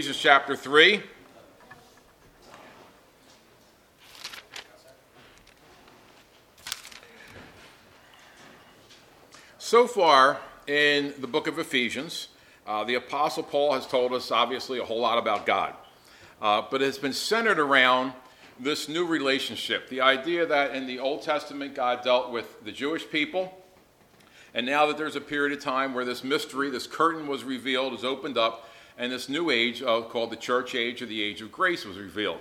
Ephesians 0.00 0.16
chapter 0.16 0.56
3. 0.56 1.02
So 9.58 9.86
far 9.86 10.38
in 10.66 11.12
the 11.18 11.26
book 11.26 11.46
of 11.46 11.58
Ephesians, 11.58 12.28
uh, 12.66 12.82
the 12.84 12.94
Apostle 12.94 13.42
Paul 13.42 13.74
has 13.74 13.86
told 13.86 14.14
us, 14.14 14.30
obviously, 14.30 14.78
a 14.78 14.84
whole 14.86 15.00
lot 15.00 15.18
about 15.18 15.44
God. 15.44 15.74
Uh, 16.40 16.62
but 16.70 16.80
it's 16.80 16.96
been 16.96 17.12
centered 17.12 17.58
around 17.58 18.14
this 18.58 18.88
new 18.88 19.04
relationship 19.04 19.90
the 19.90 20.00
idea 20.00 20.46
that 20.46 20.74
in 20.74 20.86
the 20.86 20.98
Old 20.98 21.20
Testament, 21.20 21.74
God 21.74 22.02
dealt 22.02 22.32
with 22.32 22.64
the 22.64 22.72
Jewish 22.72 23.06
people. 23.06 23.54
And 24.54 24.64
now 24.64 24.86
that 24.86 24.96
there's 24.96 25.16
a 25.16 25.20
period 25.20 25.52
of 25.58 25.62
time 25.62 25.92
where 25.92 26.06
this 26.06 26.24
mystery, 26.24 26.70
this 26.70 26.86
curtain 26.86 27.26
was 27.26 27.44
revealed, 27.44 27.92
is 27.92 28.02
opened 28.02 28.38
up, 28.38 28.66
and 29.00 29.10
this 29.10 29.30
new 29.30 29.48
age 29.48 29.82
uh, 29.82 30.02
called 30.02 30.30
the 30.30 30.36
church 30.36 30.74
age 30.74 31.00
or 31.00 31.06
the 31.06 31.22
age 31.22 31.40
of 31.40 31.50
grace 31.50 31.86
was 31.86 31.96
revealed. 31.96 32.38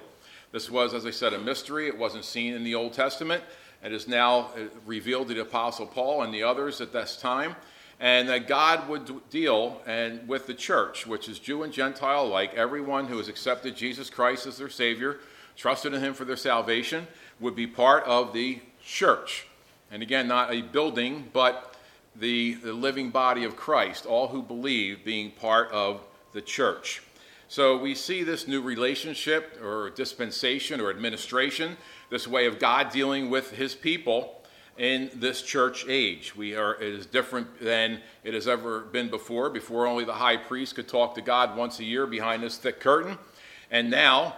This 0.51 0.69
was, 0.69 0.93
as 0.93 1.05
I 1.05 1.11
said, 1.11 1.33
a 1.33 1.39
mystery. 1.39 1.87
It 1.87 1.97
wasn't 1.97 2.25
seen 2.25 2.53
in 2.53 2.65
the 2.65 2.75
Old 2.75 2.91
Testament. 2.91 3.41
It 3.81 3.93
is 3.93 4.09
now 4.09 4.39
uh, 4.39 4.65
revealed 4.85 5.29
to 5.29 5.35
the 5.35 5.41
Apostle 5.41 5.85
Paul 5.85 6.21
and 6.21 6.33
the 6.33 6.43
others 6.43 6.81
at 6.81 6.91
this 6.91 7.15
time. 7.15 7.55
And 8.01 8.27
that 8.27 8.49
God 8.49 8.89
would 8.89 9.29
deal 9.29 9.81
and 9.87 10.27
with 10.27 10.47
the 10.47 10.53
church, 10.53 11.07
which 11.07 11.29
is 11.29 11.39
Jew 11.39 11.63
and 11.63 11.71
Gentile 11.71 12.25
alike, 12.25 12.53
everyone 12.55 13.07
who 13.07 13.17
has 13.19 13.29
accepted 13.29 13.77
Jesus 13.77 14.09
Christ 14.09 14.45
as 14.45 14.57
their 14.57 14.69
Savior, 14.69 15.19
trusted 15.55 15.93
in 15.93 16.01
Him 16.01 16.13
for 16.13 16.25
their 16.25 16.35
salvation, 16.35 17.07
would 17.39 17.55
be 17.55 17.67
part 17.67 18.03
of 18.03 18.33
the 18.33 18.59
church. 18.83 19.47
And 19.91 20.03
again, 20.03 20.27
not 20.27 20.53
a 20.53 20.61
building, 20.61 21.29
but 21.31 21.75
the, 22.17 22.55
the 22.55 22.73
living 22.73 23.11
body 23.11 23.45
of 23.45 23.55
Christ, 23.55 24.05
all 24.05 24.27
who 24.27 24.41
believe 24.41 25.05
being 25.05 25.31
part 25.31 25.71
of 25.71 26.01
the 26.33 26.41
church. 26.41 27.01
So 27.47 27.77
we 27.77 27.95
see 27.95 28.23
this 28.23 28.47
new 28.47 28.61
relationship 28.61 29.59
or 29.63 29.89
dispensation 29.89 30.79
or 30.79 30.91
administration, 30.91 31.77
this 32.09 32.27
way 32.27 32.45
of 32.45 32.59
God 32.59 32.91
dealing 32.91 33.29
with 33.29 33.51
his 33.51 33.73
people 33.73 34.39
in 34.77 35.09
this 35.15 35.41
church 35.41 35.85
age. 35.87 36.35
We 36.35 36.55
are 36.55 36.75
it 36.75 36.93
is 36.93 37.05
different 37.05 37.59
than 37.59 38.01
it 38.23 38.33
has 38.33 38.47
ever 38.47 38.81
been 38.81 39.09
before. 39.09 39.49
Before 39.49 39.87
only 39.87 40.05
the 40.05 40.13
high 40.13 40.37
priest 40.37 40.75
could 40.75 40.87
talk 40.87 41.15
to 41.15 41.21
God 41.21 41.57
once 41.57 41.79
a 41.79 41.83
year 41.83 42.07
behind 42.07 42.43
this 42.43 42.57
thick 42.57 42.79
curtain. 42.79 43.17
And 43.71 43.89
now 43.89 44.37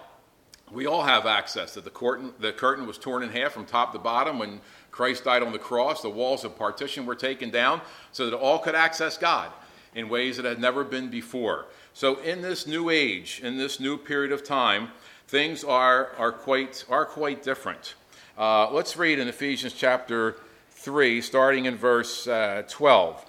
we 0.72 0.88
all 0.88 1.04
have 1.04 1.26
access. 1.26 1.76
That 1.76 1.84
the 1.84 1.90
curtain, 1.90 2.34
the 2.40 2.52
curtain 2.54 2.88
was 2.88 2.98
torn 2.98 3.24
in 3.24 3.30
half 3.30 3.52
from 3.52 3.66
top 3.66 3.92
to 3.94 4.00
bottom 4.00 4.40
when 4.40 4.62
Christ 4.90 5.26
died 5.26 5.44
on 5.44 5.52
the 5.52 5.60
cross. 5.60 6.02
The 6.02 6.10
walls 6.10 6.44
of 6.44 6.58
partition 6.58 7.06
were 7.06 7.16
taken 7.16 7.50
down 7.50 7.82
so 8.12 8.30
that 8.30 8.36
all 8.36 8.58
could 8.58 8.76
access 8.76 9.18
God 9.18 9.52
in 9.94 10.10
ways 10.10 10.38
that 10.38 10.46
had 10.46 10.60
never 10.60 10.84
been 10.84 11.10
before. 11.10 11.68
So, 11.94 12.16
in 12.22 12.42
this 12.42 12.66
new 12.66 12.90
age, 12.90 13.42
in 13.44 13.58
this 13.58 13.80
new 13.80 13.98
period 13.98 14.32
of 14.32 14.44
time, 14.44 14.90
things 15.28 15.64
are, 15.64 16.12
are, 16.18 16.32
quite, 16.32 16.86
are 16.90 17.06
quite 17.06 17.44
different. 17.44 17.96
Uh, 18.38 18.72
let's 18.72 18.96
read 18.96 19.20
in 19.20 19.28
Ephesians 19.28 19.74
chapter 19.74 20.38
3, 20.72 21.22
starting 21.22 21.66
in 21.66 21.76
verse 21.76 22.28
uh, 22.28 22.64
12. 22.70 23.26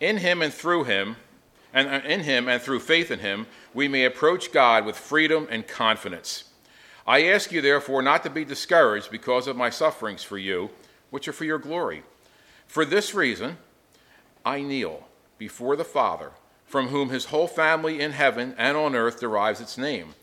In 0.00 0.16
him 0.16 0.40
and 0.40 0.52
through 0.52 0.84
him, 0.84 1.16
and 1.74 1.86
uh, 1.86 2.00
in 2.06 2.20
him 2.20 2.48
and 2.48 2.62
through 2.62 2.80
faith 2.80 3.10
in 3.10 3.18
him, 3.18 3.46
we 3.74 3.88
may 3.88 4.06
approach 4.06 4.52
God 4.52 4.86
with 4.86 4.96
freedom 4.96 5.46
and 5.50 5.68
confidence. 5.68 6.44
I 7.06 7.24
ask 7.26 7.52
you, 7.52 7.60
therefore, 7.60 8.00
not 8.00 8.22
to 8.22 8.30
be 8.30 8.44
discouraged 8.44 9.10
because 9.10 9.46
of 9.46 9.56
my 9.56 9.68
sufferings 9.68 10.22
for 10.22 10.38
you, 10.38 10.70
which 11.10 11.28
are 11.28 11.32
for 11.32 11.44
your 11.44 11.58
glory. 11.58 12.04
For 12.66 12.86
this 12.86 13.14
reason, 13.14 13.58
I 14.46 14.62
kneel 14.62 15.08
before 15.36 15.76
the 15.76 15.84
Father, 15.84 16.32
from 16.72 16.88
whom 16.88 17.10
his 17.10 17.26
whole 17.26 17.46
family 17.46 18.00
in 18.00 18.12
heaven 18.12 18.54
and 18.56 18.78
on 18.78 18.94
earth 18.94 19.20
derives 19.20 19.60
its 19.60 19.76
name. 19.76 20.14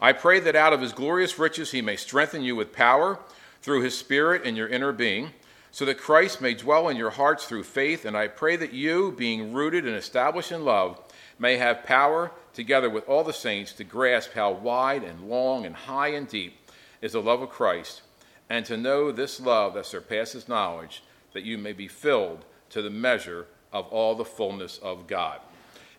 I 0.00 0.14
pray 0.14 0.40
that 0.40 0.56
out 0.56 0.72
of 0.72 0.80
his 0.80 0.94
glorious 0.94 1.38
riches 1.38 1.72
he 1.72 1.82
may 1.82 1.96
strengthen 1.96 2.40
you 2.42 2.56
with 2.56 2.72
power 2.72 3.18
through 3.60 3.82
his 3.82 3.98
Spirit 3.98 4.42
in 4.44 4.56
your 4.56 4.68
inner 4.68 4.90
being, 4.90 5.32
so 5.70 5.84
that 5.84 5.98
Christ 5.98 6.40
may 6.40 6.54
dwell 6.54 6.88
in 6.88 6.96
your 6.96 7.10
hearts 7.10 7.44
through 7.44 7.64
faith. 7.64 8.06
And 8.06 8.16
I 8.16 8.26
pray 8.26 8.56
that 8.56 8.72
you, 8.72 9.12
being 9.18 9.52
rooted 9.52 9.86
and 9.86 9.94
established 9.94 10.50
in 10.50 10.64
love, 10.64 10.98
may 11.38 11.58
have 11.58 11.84
power, 11.84 12.30
together 12.54 12.88
with 12.88 13.06
all 13.06 13.22
the 13.22 13.34
saints, 13.34 13.74
to 13.74 13.84
grasp 13.84 14.32
how 14.32 14.50
wide 14.50 15.04
and 15.04 15.28
long 15.28 15.66
and 15.66 15.76
high 15.76 16.08
and 16.08 16.26
deep 16.26 16.56
is 17.02 17.12
the 17.12 17.20
love 17.20 17.42
of 17.42 17.50
Christ, 17.50 18.00
and 18.48 18.64
to 18.64 18.78
know 18.78 19.12
this 19.12 19.40
love 19.40 19.74
that 19.74 19.84
surpasses 19.84 20.48
knowledge, 20.48 21.02
that 21.34 21.44
you 21.44 21.58
may 21.58 21.74
be 21.74 21.86
filled 21.86 22.46
to 22.70 22.80
the 22.80 22.88
measure 22.88 23.46
of 23.74 23.86
all 23.88 24.14
the 24.14 24.24
fullness 24.24 24.78
of 24.78 25.06
God. 25.06 25.40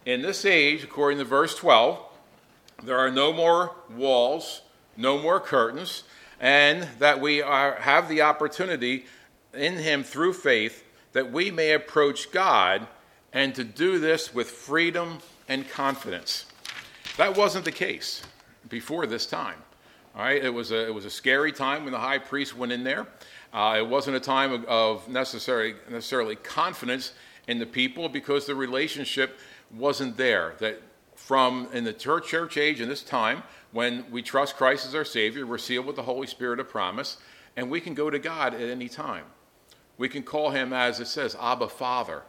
In 0.09 0.23
this 0.23 0.43
age, 0.43 0.83
according 0.83 1.19
to 1.19 1.23
verse 1.23 1.53
12, 1.53 1.99
there 2.81 2.97
are 2.97 3.11
no 3.11 3.31
more 3.31 3.75
walls, 3.95 4.63
no 4.97 5.19
more 5.19 5.39
curtains, 5.39 6.01
and 6.39 6.87
that 6.97 7.21
we 7.21 7.43
are, 7.43 7.75
have 7.75 8.09
the 8.09 8.23
opportunity 8.23 9.05
in 9.53 9.75
Him 9.75 10.03
through 10.03 10.33
faith 10.33 10.83
that 11.13 11.31
we 11.31 11.51
may 11.51 11.73
approach 11.73 12.31
God 12.31 12.87
and 13.33 13.53
to 13.53 13.63
do 13.63 13.99
this 13.99 14.33
with 14.33 14.49
freedom 14.49 15.19
and 15.47 15.69
confidence. 15.69 16.47
That 17.17 17.37
wasn't 17.37 17.65
the 17.65 17.71
case 17.71 18.23
before 18.67 19.05
this 19.05 19.27
time. 19.27 19.59
All 20.15 20.23
right, 20.23 20.43
it 20.43 20.51
was 20.51 20.71
a, 20.71 20.87
it 20.87 20.93
was 20.95 21.05
a 21.05 21.11
scary 21.11 21.51
time 21.51 21.83
when 21.83 21.93
the 21.93 21.99
high 21.99 22.17
priest 22.17 22.57
went 22.57 22.71
in 22.71 22.83
there. 22.83 23.05
Uh, 23.53 23.75
it 23.77 23.87
wasn't 23.87 24.17
a 24.17 24.19
time 24.19 24.53
of, 24.53 24.65
of 24.65 25.07
necessarily 25.07 26.35
confidence 26.37 27.13
in 27.47 27.59
the 27.59 27.65
people 27.67 28.09
because 28.09 28.47
the 28.47 28.55
relationship 28.55 29.39
wasn't 29.71 30.17
there. 30.17 30.55
That 30.59 30.81
from 31.15 31.67
in 31.73 31.83
the 31.83 31.93
church, 31.93 32.57
age 32.57 32.81
in 32.81 32.89
this 32.89 33.03
time, 33.03 33.43
when 33.71 34.09
we 34.09 34.21
trust 34.21 34.55
Christ 34.55 34.87
as 34.87 34.95
our 34.95 35.05
Savior, 35.05 35.45
we're 35.45 35.57
sealed 35.57 35.85
with 35.85 35.95
the 35.95 36.03
Holy 36.03 36.27
Spirit 36.27 36.59
of 36.59 36.69
promise, 36.69 37.17
and 37.55 37.69
we 37.69 37.79
can 37.79 37.93
go 37.93 38.09
to 38.09 38.17
God 38.17 38.53
at 38.53 38.61
any 38.61 38.89
time. 38.89 39.25
We 39.97 40.09
can 40.09 40.23
call 40.23 40.49
Him, 40.49 40.73
as 40.73 40.99
it 40.99 41.07
says, 41.07 41.35
Abba 41.39 41.67
Father, 41.67 42.23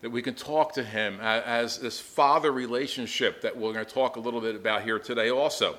that 0.00 0.10
we 0.10 0.22
can 0.22 0.34
talk 0.34 0.72
to 0.74 0.84
Him 0.84 1.18
as, 1.20 1.78
this 1.78 2.00
Father 2.00 2.52
relationship 2.52 3.42
that 3.42 3.56
we're 3.56 3.72
going 3.72 3.84
to 3.84 3.92
talk 3.92 4.16
a 4.16 4.20
little 4.20 4.40
bit 4.40 4.54
about 4.54 4.82
here 4.82 4.98
today 4.98 5.30
also. 5.30 5.76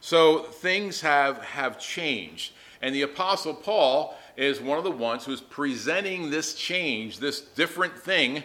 So 0.00 0.44
things 0.44 1.00
have, 1.00 1.38
have 1.38 1.80
changed. 1.80 2.52
And 2.82 2.94
the 2.94 3.02
Apostle 3.02 3.54
Paul 3.54 4.16
is 4.36 4.60
one 4.60 4.78
of 4.78 4.84
the 4.84 4.90
ones 4.90 5.24
who's 5.24 5.40
presenting 5.40 6.30
this 6.30 6.54
change, 6.54 7.18
this 7.18 7.40
different 7.40 7.98
thing 7.98 8.44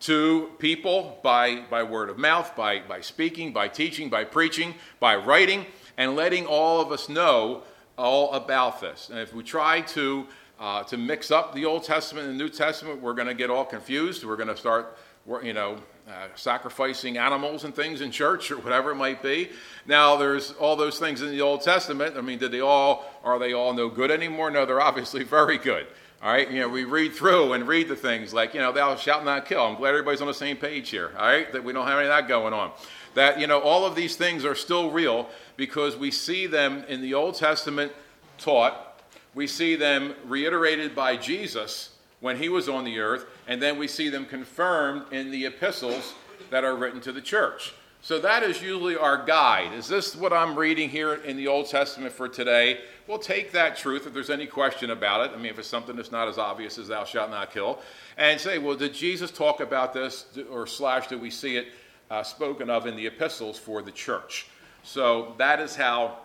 to 0.00 0.50
people 0.58 1.18
by, 1.22 1.62
by 1.70 1.82
word 1.82 2.10
of 2.10 2.18
mouth, 2.18 2.54
by, 2.56 2.80
by 2.80 3.00
speaking, 3.00 3.52
by 3.52 3.68
teaching, 3.68 4.08
by 4.08 4.24
preaching, 4.24 4.74
by 5.00 5.16
writing, 5.16 5.66
and 5.96 6.16
letting 6.16 6.46
all 6.46 6.80
of 6.80 6.92
us 6.92 7.08
know 7.08 7.62
all 7.96 8.32
about 8.34 8.80
this. 8.80 9.08
And 9.08 9.18
if 9.18 9.32
we 9.34 9.42
try 9.42 9.80
to, 9.80 10.26
uh, 10.60 10.82
to 10.84 10.96
mix 10.96 11.30
up 11.30 11.54
the 11.54 11.64
Old 11.64 11.84
Testament 11.84 12.28
and 12.28 12.38
the 12.38 12.44
New 12.44 12.50
Testament, 12.50 13.00
we're 13.00 13.14
going 13.14 13.28
to 13.28 13.34
get 13.34 13.50
all 13.50 13.64
confused. 13.64 14.24
We're 14.24 14.36
going 14.36 14.48
to 14.48 14.56
start, 14.56 14.98
you 15.42 15.54
know, 15.54 15.78
uh, 16.08 16.28
sacrificing 16.36 17.18
animals 17.18 17.64
and 17.64 17.74
things 17.74 18.00
in 18.00 18.12
church 18.12 18.52
or 18.52 18.58
whatever 18.58 18.92
it 18.92 18.94
might 18.94 19.22
be. 19.22 19.50
Now, 19.86 20.16
there's 20.16 20.52
all 20.52 20.76
those 20.76 21.00
things 21.00 21.20
in 21.20 21.30
the 21.30 21.40
Old 21.40 21.62
Testament. 21.62 22.16
I 22.16 22.20
mean, 22.20 22.38
did 22.38 22.52
they 22.52 22.60
all, 22.60 23.10
are 23.24 23.40
they 23.40 23.52
all 23.52 23.72
no 23.74 23.88
good 23.88 24.12
anymore? 24.12 24.50
No, 24.50 24.64
they're 24.64 24.80
obviously 24.80 25.24
very 25.24 25.58
good. 25.58 25.86
All 26.22 26.32
right, 26.32 26.50
you 26.50 26.60
know, 26.60 26.68
we 26.68 26.84
read 26.84 27.12
through 27.12 27.52
and 27.52 27.68
read 27.68 27.88
the 27.88 27.96
things 27.96 28.32
like, 28.32 28.54
you 28.54 28.60
know, 28.60 28.72
thou 28.72 28.96
shalt 28.96 29.24
not 29.24 29.46
kill. 29.46 29.60
I'm 29.60 29.74
glad 29.74 29.90
everybody's 29.90 30.20
on 30.20 30.28
the 30.28 30.34
same 30.34 30.56
page 30.56 30.88
here, 30.90 31.12
all 31.18 31.26
right, 31.26 31.52
that 31.52 31.62
we 31.62 31.72
don't 31.72 31.86
have 31.86 31.98
any 31.98 32.08
of 32.08 32.14
that 32.14 32.26
going 32.26 32.54
on. 32.54 32.70
That, 33.14 33.38
you 33.38 33.46
know, 33.46 33.60
all 33.60 33.84
of 33.84 33.94
these 33.94 34.16
things 34.16 34.44
are 34.44 34.54
still 34.54 34.90
real 34.90 35.28
because 35.56 35.96
we 35.96 36.10
see 36.10 36.46
them 36.46 36.84
in 36.88 37.02
the 37.02 37.14
Old 37.14 37.34
Testament 37.34 37.92
taught, 38.38 39.02
we 39.34 39.46
see 39.46 39.76
them 39.76 40.14
reiterated 40.24 40.94
by 40.94 41.16
Jesus 41.16 41.90
when 42.20 42.38
he 42.38 42.48
was 42.48 42.68
on 42.68 42.84
the 42.84 42.98
earth, 42.98 43.26
and 43.46 43.60
then 43.60 43.78
we 43.78 43.88
see 43.88 44.08
them 44.08 44.24
confirmed 44.24 45.12
in 45.12 45.30
the 45.30 45.46
epistles 45.46 46.14
that 46.50 46.64
are 46.64 46.76
written 46.76 47.00
to 47.02 47.12
the 47.12 47.20
church. 47.20 47.74
So 48.02 48.20
that 48.20 48.44
is 48.44 48.62
usually 48.62 48.96
our 48.96 49.24
guide. 49.24 49.72
Is 49.72 49.88
this 49.88 50.14
what 50.14 50.32
I'm 50.32 50.56
reading 50.56 50.88
here 50.88 51.14
in 51.14 51.36
the 51.36 51.48
Old 51.48 51.68
Testament 51.68 52.12
for 52.12 52.28
today? 52.28 52.80
We'll 53.08 53.18
take 53.18 53.50
that 53.52 53.76
truth 53.76 54.06
if 54.06 54.14
there's 54.14 54.30
any 54.30 54.46
question 54.46 54.90
about 54.90 55.26
it. 55.26 55.34
I 55.34 55.36
mean, 55.38 55.46
if 55.46 55.58
it's 55.58 55.66
something 55.66 55.96
that's 55.96 56.12
not 56.12 56.28
as 56.28 56.38
obvious 56.38 56.78
as 56.78 56.86
thou 56.86 57.04
shalt 57.04 57.30
not 57.30 57.52
kill, 57.52 57.80
and 58.16 58.40
say, 58.40 58.58
well, 58.58 58.76
did 58.76 58.94
Jesus 58.94 59.32
talk 59.32 59.60
about 59.60 59.92
this, 59.92 60.26
or 60.50 60.68
slash, 60.68 61.08
do 61.08 61.18
we 61.18 61.30
see 61.30 61.56
it 61.56 61.68
uh, 62.10 62.22
spoken 62.22 62.70
of 62.70 62.86
in 62.86 62.94
the 62.94 63.06
epistles 63.06 63.58
for 63.58 63.82
the 63.82 63.90
church? 63.90 64.46
So 64.84 65.34
that 65.38 65.58
is 65.58 65.74
how 65.74 66.18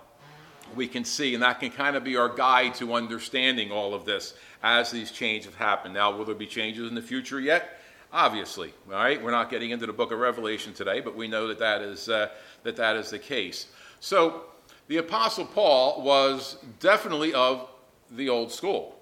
we 0.76 0.88
can 0.88 1.04
see, 1.04 1.34
and 1.34 1.44
that 1.44 1.60
can 1.60 1.72
kind 1.72 1.96
of 1.96 2.04
be 2.04 2.16
our 2.18 2.30
guide 2.30 2.76
to 2.76 2.94
understanding 2.94 3.72
all 3.72 3.94
of 3.94 4.06
this 4.06 4.34
as 4.64 4.92
these 4.92 5.12
changes 5.12 5.46
have 5.46 5.56
happened. 5.56 5.94
Now, 5.94 6.16
will 6.16 6.26
there 6.26 6.36
be 6.36 6.48
changes 6.48 6.88
in 6.88 6.96
the 6.96 7.02
future 7.02 7.40
yet? 7.40 7.80
Obviously, 8.14 8.74
all 8.90 8.96
right. 8.96 9.22
We're 9.22 9.32
not 9.32 9.50
getting 9.50 9.72
into 9.72 9.86
the 9.86 9.94
book 9.94 10.12
of 10.12 10.20
Revelation 10.20 10.74
today, 10.74 11.00
but 11.00 11.16
we 11.16 11.28
know 11.28 11.48
that 11.48 11.60
that 11.60 11.82
is 11.82 12.10
uh, 12.10 12.30
that 12.64 12.76
that 12.76 12.96
is 12.98 13.10
the 13.10 13.20
case. 13.20 13.68
So, 14.00 14.44
the 14.88 14.98
apostle 14.98 15.46
Paul 15.46 16.02
was 16.02 16.58
definitely 16.80 17.34
of 17.34 17.70
the 18.10 18.28
old 18.28 18.52
school. 18.52 18.98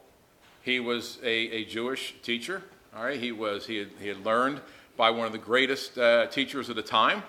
He 0.61 0.79
was 0.79 1.17
a, 1.23 1.27
a 1.27 1.65
Jewish 1.65 2.15
teacher. 2.21 2.61
All 2.95 3.03
right. 3.03 3.19
He 3.19 3.31
was 3.31 3.65
he 3.65 3.77
had, 3.77 3.89
he 3.99 4.07
had 4.07 4.23
learned 4.23 4.61
by 4.95 5.09
one 5.09 5.25
of 5.25 5.31
the 5.31 5.39
greatest 5.39 5.97
uh, 5.97 6.27
teachers 6.27 6.69
of 6.69 6.75
the 6.75 6.83
time, 6.83 7.23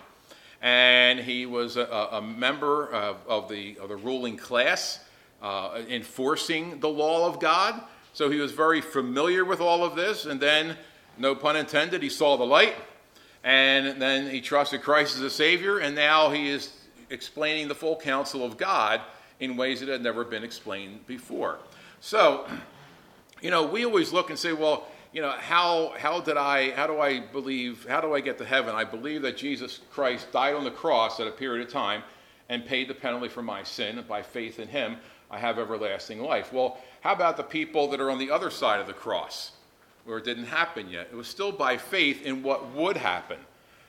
and 0.61 1.19
he 1.19 1.47
was 1.47 1.77
a, 1.77 2.09
a 2.13 2.21
member 2.21 2.89
of, 2.89 3.17
of, 3.27 3.49
the, 3.49 3.79
of 3.79 3.89
the 3.89 3.97
ruling 3.97 4.37
class, 4.37 5.01
uh, 5.43 5.81
enforcing 5.89 6.81
the 6.81 6.89
law 6.89 7.27
of 7.27 7.41
God. 7.41 7.81
So 8.13 8.29
he 8.29 8.39
was 8.39 8.53
very 8.53 8.81
familiar 8.81 9.45
with 9.45 9.61
all 9.61 9.85
of 9.85 9.97
this, 9.97 10.27
and 10.27 10.41
then, 10.41 10.77
no 11.17 11.35
pun 11.35 11.57
intended, 11.57 12.03
he 12.03 12.09
saw 12.09 12.37
the 12.37 12.45
light, 12.45 12.75
and 13.43 14.01
then 14.01 14.31
he 14.31 14.41
trusted 14.41 14.83
Christ 14.83 15.17
as 15.17 15.23
a 15.23 15.31
Savior, 15.31 15.79
and 15.79 15.95
now 15.95 16.31
he 16.31 16.49
is 16.49 16.73
explaining 17.09 17.69
the 17.69 17.75
full 17.75 17.97
counsel 17.97 18.45
of 18.45 18.57
God 18.57 19.01
in 19.39 19.57
ways 19.57 19.81
that 19.81 19.89
had 19.89 20.03
never 20.03 20.25
been 20.25 20.45
explained 20.45 21.07
before. 21.07 21.59
So, 22.01 22.47
you 23.41 23.51
know, 23.51 23.65
we 23.65 23.87
always 23.87 24.13
look 24.13 24.29
and 24.29 24.39
say, 24.39 24.53
well, 24.53 24.87
you 25.13 25.21
know, 25.21 25.31
how, 25.31 25.93
how 25.99 26.21
did 26.21 26.37
I, 26.37 26.71
how 26.71 26.87
do 26.87 27.01
I 27.01 27.21
believe, 27.21 27.87
how 27.89 28.01
do 28.01 28.15
I 28.15 28.21
get 28.21 28.39
to 28.39 28.45
heaven? 28.45 28.75
I 28.75 28.85
believe 28.85 29.23
that 29.23 29.37
Jesus 29.37 29.81
Christ 29.91 30.31
died 30.31 30.55
on 30.55 30.65
the 30.65 30.71
cross 30.71 31.19
at 31.19 31.27
a 31.27 31.33
period 31.33 31.67
of 31.67 31.73
time 31.73 32.03
and 32.49 32.65
paid 32.65 32.89
the 32.89 32.95
penalty 32.95 33.29
for 33.29 33.43
my 33.43 33.63
sin. 33.63 33.99
And 33.99 34.07
by 34.07 34.23
faith 34.23 34.61
in 34.61 34.69
him, 34.69 34.97
I 35.31 35.39
have 35.39 35.59
everlasting 35.59 36.21
life. 36.21 36.53
Well, 36.53 36.79
how 37.01 37.13
about 37.13 37.37
the 37.37 37.43
people 37.43 37.89
that 37.89 38.01
are 38.01 38.11
on 38.11 38.19
the 38.19 38.31
other 38.31 38.51
side 38.51 38.81
of 38.81 38.87
the 38.87 38.93
cross 38.93 39.53
where 40.05 40.19
it 40.19 40.25
didn't 40.25 40.47
happen 40.47 40.89
yet? 40.89 41.09
It 41.13 41.17
was 41.17 41.29
still 41.29 41.53
by 41.53 41.77
faith 41.77 42.25
in 42.25 42.43
what 42.43 42.73
would 42.73 42.97
happen. 42.97 43.39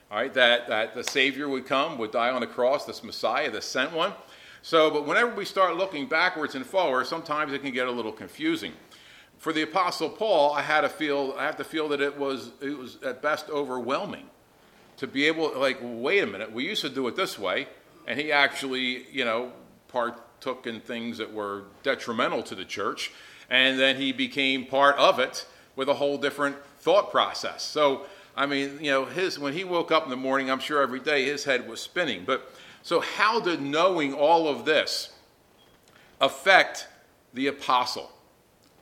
All 0.09 0.17
right, 0.17 0.33
that, 0.33 0.67
that 0.67 0.93
the 0.93 1.03
Savior 1.03 1.47
would 1.47 1.65
come, 1.65 1.97
would 1.97 2.11
die 2.11 2.31
on 2.31 2.41
the 2.41 2.47
cross, 2.47 2.85
this 2.85 3.03
Messiah, 3.03 3.49
the 3.49 3.61
sent 3.61 3.93
one. 3.93 4.13
So, 4.61 4.91
but 4.91 5.07
whenever 5.07 5.33
we 5.33 5.45
start 5.45 5.77
looking 5.77 6.07
backwards 6.07 6.53
and 6.53 6.65
forward, 6.65 7.07
sometimes 7.07 7.53
it 7.53 7.61
can 7.61 7.71
get 7.71 7.87
a 7.87 7.91
little 7.91 8.11
confusing 8.11 8.73
for 9.41 9.51
the 9.51 9.63
apostle 9.63 10.07
paul 10.07 10.53
i 10.53 10.61
had 10.61 10.81
to 10.81 10.89
feel 10.89 11.33
i 11.37 11.43
have 11.43 11.57
to 11.57 11.63
feel 11.63 11.89
that 11.89 11.99
it 11.99 12.17
was 12.17 12.51
it 12.61 12.77
was 12.77 12.97
at 13.03 13.21
best 13.21 13.49
overwhelming 13.49 14.29
to 14.97 15.07
be 15.07 15.25
able 15.25 15.51
like 15.59 15.79
wait 15.81 16.23
a 16.23 16.27
minute 16.27 16.51
we 16.53 16.63
used 16.63 16.81
to 16.81 16.89
do 16.89 17.07
it 17.07 17.15
this 17.15 17.37
way 17.39 17.67
and 18.07 18.19
he 18.19 18.31
actually 18.31 19.05
you 19.11 19.25
know 19.25 19.51
partook 19.87 20.67
in 20.67 20.79
things 20.79 21.17
that 21.17 21.33
were 21.33 21.63
detrimental 21.81 22.43
to 22.43 22.53
the 22.53 22.63
church 22.63 23.11
and 23.49 23.79
then 23.79 23.97
he 23.97 24.13
became 24.13 24.63
part 24.65 24.95
of 24.97 25.19
it 25.19 25.45
with 25.75 25.89
a 25.89 25.95
whole 25.95 26.17
different 26.17 26.55
thought 26.79 27.11
process. 27.11 27.63
So 27.63 28.05
i 28.37 28.45
mean 28.45 28.77
you 28.79 28.91
know 28.91 29.05
his 29.05 29.39
when 29.39 29.53
he 29.53 29.63
woke 29.63 29.91
up 29.91 30.05
in 30.05 30.09
the 30.09 30.15
morning 30.15 30.49
i'm 30.49 30.59
sure 30.59 30.81
every 30.81 31.01
day 31.01 31.25
his 31.25 31.43
head 31.43 31.67
was 31.67 31.81
spinning. 31.81 32.23
But 32.25 32.49
so 32.83 32.99
how 32.99 33.39
did 33.39 33.61
knowing 33.61 34.13
all 34.13 34.47
of 34.47 34.65
this 34.65 35.09
affect 36.19 36.87
the 37.33 37.47
apostle 37.47 38.11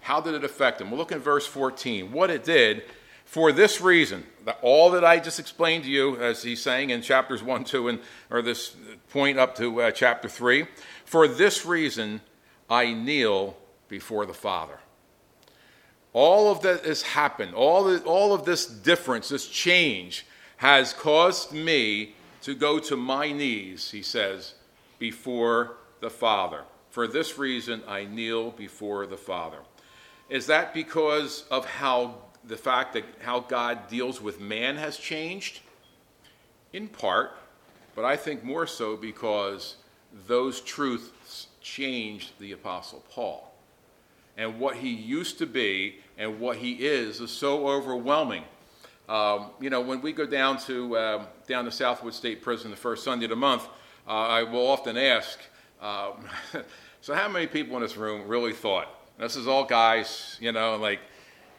how 0.02 0.22
did 0.22 0.34
it 0.34 0.44
affect 0.44 0.82
him? 0.82 0.92
We'll 0.92 1.00
look 1.00 1.12
in 1.12 1.20
verse 1.20 1.46
14. 1.46 2.12
What 2.12 2.30
it 2.30 2.44
did 2.44 2.84
for 3.26 3.52
this 3.52 3.80
reason, 3.80 4.24
that 4.46 4.58
all 4.64 4.90
that 4.92 5.06
I 5.06 5.20
just 5.20 5.40
explained 5.40 5.84
to 5.84 5.90
you, 5.92 6.18
as 6.18 6.42
he's 6.42 6.62
saying 6.62 6.90
in 6.90 7.04
chapters 7.04 7.44
1, 7.44 7.64
2, 7.64 7.88
and, 7.90 8.00
or 8.32 8.42
this 8.42 8.76
point 9.12 9.38
up 9.38 9.56
to 9.58 9.84
uh, 9.84 9.92
chapter 9.92 10.28
3, 10.28 10.66
for 11.06 11.28
this 11.28 11.64
reason 11.66 12.22
I 12.70 12.94
kneel 12.94 13.56
before 13.88 14.26
the 14.26 14.34
Father. 14.34 14.80
All 16.12 16.52
of 16.52 16.64
that 16.64 16.86
has 16.86 17.04
happened, 17.04 17.54
all, 17.54 17.84
the, 17.84 18.02
all 18.04 18.34
of 18.34 18.46
this 18.46 18.66
difference, 18.66 19.30
this 19.30 19.48
change, 19.48 20.26
has 20.58 20.94
caused 20.94 21.54
me 21.54 22.16
to 22.42 22.56
go 22.56 22.80
to 22.80 22.98
my 22.98 23.32
knees, 23.32 23.92
he 23.92 24.02
says, 24.02 24.56
before 24.98 25.76
the 26.00 26.10
Father. 26.10 26.64
For 26.90 27.08
this 27.08 27.38
reason 27.38 27.84
I 27.88 28.06
kneel 28.06 28.52
before 28.52 29.06
the 29.06 29.18
Father. 29.18 29.60
Is 30.30 30.46
that 30.46 30.76
because 30.76 31.46
of 31.50 31.66
how 31.66 32.16
the 32.44 32.58
fact 32.58 32.94
that 32.94 33.04
how 33.22 33.40
God 33.40 33.88
deals 33.88 34.22
with 34.22 34.40
man 34.40 34.78
has 34.78 34.98
changed? 34.98 35.62
In 36.72 36.88
part, 36.88 37.32
but 37.96 38.06
I 38.06 38.16
think 38.16 38.44
more 38.44 38.68
so 38.68 38.96
because 38.96 39.78
those 40.28 40.62
truths 40.62 41.48
changed 41.62 42.34
the 42.40 42.52
Apostle 42.52 43.04
Paul. 43.10 43.52
And 44.38 44.60
what 44.60 44.78
he 44.78 44.90
used 44.90 45.40
to 45.40 45.48
be 45.48 45.98
and 46.18 46.40
what 46.40 46.58
he 46.58 46.74
is 46.74 47.20
is 47.22 47.32
so 47.32 47.68
overwhelming. 47.68 48.44
Um, 49.10 49.48
you 49.60 49.72
know, 49.72 49.82
when 49.82 50.02
we 50.02 50.12
go 50.12 50.28
down 50.28 50.60
to 50.60 50.96
uh, 50.96 51.26
down 51.48 51.66
to 51.66 51.72
Southwood 51.72 52.14
State 52.14 52.44
Prison 52.44 52.70
the 52.70 52.78
first 52.78 53.04
Sunday 53.04 53.26
of 53.26 53.32
the 53.32 53.36
month, 53.36 53.68
uh, 54.08 54.12
I 54.12 54.44
will 54.44 54.68
often 54.68 54.96
ask, 54.96 55.40
um, 55.82 56.26
so 57.02 57.16
how 57.16 57.28
many 57.28 57.48
people 57.48 57.76
in 57.78 57.82
this 57.82 57.98
room 57.98 58.28
really 58.28 58.54
thought 58.54 58.99
this 59.20 59.36
is 59.36 59.48
all 59.48 59.66
guys, 59.66 60.38
you 60.40 60.52
know, 60.52 60.78
like, 60.78 61.00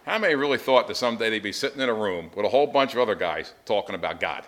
how 0.07 0.19
many 0.19 0.35
really 0.35 0.59
thought 0.59 0.89
that 0.89 0.97
someday 0.97 1.29
they'd 1.29 1.43
be 1.43 1.53
sitting 1.53 1.81
in 1.81 1.89
a 1.89 1.95
room 1.95 2.31
with 2.35 2.47
a 2.47 2.49
whole 2.49 2.67
bunch 2.67 2.95
of 2.95 3.01
other 3.01 3.15
guys 3.15 3.53
talking 3.67 3.95
about 3.95 4.19
God? 4.19 4.45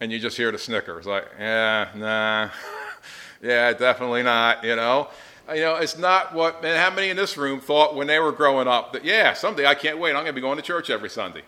And 0.00 0.10
you 0.10 0.18
just 0.18 0.36
hear 0.36 0.50
the 0.50 0.58
snickers, 0.58 1.06
like, 1.06 1.26
yeah, 1.38 1.88
nah, 1.94 2.48
yeah, 3.42 3.72
definitely 3.74 4.22
not, 4.22 4.64
you 4.64 4.74
know. 4.74 5.08
Uh, 5.48 5.52
you 5.52 5.62
know, 5.62 5.76
it's 5.76 5.98
not 5.98 6.34
what, 6.34 6.64
and 6.64 6.78
how 6.78 6.90
many 6.90 7.10
in 7.10 7.16
this 7.16 7.36
room 7.36 7.60
thought 7.60 7.94
when 7.94 8.06
they 8.06 8.18
were 8.18 8.32
growing 8.32 8.68
up 8.68 8.92
that, 8.92 9.04
yeah, 9.04 9.34
someday 9.34 9.66
I 9.66 9.74
can't 9.74 9.98
wait, 9.98 10.10
I'm 10.10 10.22
going 10.22 10.26
to 10.26 10.32
be 10.32 10.40
going 10.40 10.56
to 10.56 10.62
church 10.62 10.88
every 10.88 11.10
Sunday. 11.10 11.42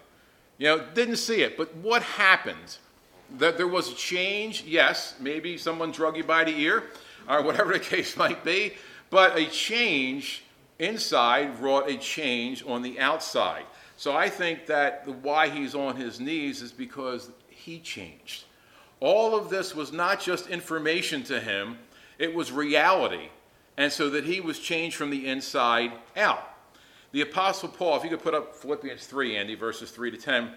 You 0.58 0.66
know, 0.66 0.84
didn't 0.94 1.16
see 1.16 1.42
it. 1.42 1.56
But 1.56 1.74
what 1.76 2.02
happened? 2.02 2.76
That 3.38 3.56
there 3.56 3.68
was 3.68 3.92
a 3.92 3.94
change, 3.94 4.64
yes, 4.64 5.14
maybe 5.20 5.56
someone 5.56 5.92
drug 5.92 6.16
you 6.16 6.24
by 6.24 6.44
the 6.44 6.58
ear, 6.58 6.84
or 7.28 7.42
whatever 7.42 7.72
the 7.72 7.78
case 7.78 8.16
might 8.16 8.44
be, 8.44 8.74
but 9.08 9.38
a 9.38 9.46
change 9.46 10.42
inside 10.80 11.60
wrought 11.60 11.88
a 11.88 11.96
change 11.96 12.64
on 12.66 12.82
the 12.82 12.98
outside. 12.98 13.64
So 13.96 14.16
I 14.16 14.28
think 14.28 14.66
that 14.66 15.04
the, 15.04 15.12
why 15.12 15.48
he's 15.48 15.74
on 15.74 15.96
his 15.96 16.20
knees 16.20 16.62
is 16.62 16.72
because 16.72 17.30
he 17.48 17.78
changed. 17.78 18.44
All 18.98 19.36
of 19.36 19.50
this 19.50 19.74
was 19.74 19.92
not 19.92 20.20
just 20.20 20.48
information 20.48 21.22
to 21.24 21.40
him, 21.40 21.78
it 22.18 22.34
was 22.34 22.50
reality. 22.50 23.28
And 23.76 23.92
so 23.92 24.10
that 24.10 24.24
he 24.24 24.40
was 24.40 24.58
changed 24.58 24.96
from 24.96 25.10
the 25.10 25.26
inside 25.26 25.92
out. 26.16 26.42
The 27.12 27.22
Apostle 27.22 27.68
Paul, 27.68 27.96
if 27.96 28.04
you 28.04 28.10
could 28.10 28.22
put 28.22 28.34
up 28.34 28.54
Philippians 28.54 29.06
3, 29.06 29.36
Andy, 29.36 29.54
verses 29.54 29.90
3 29.90 30.10
to 30.10 30.16
10. 30.16 30.50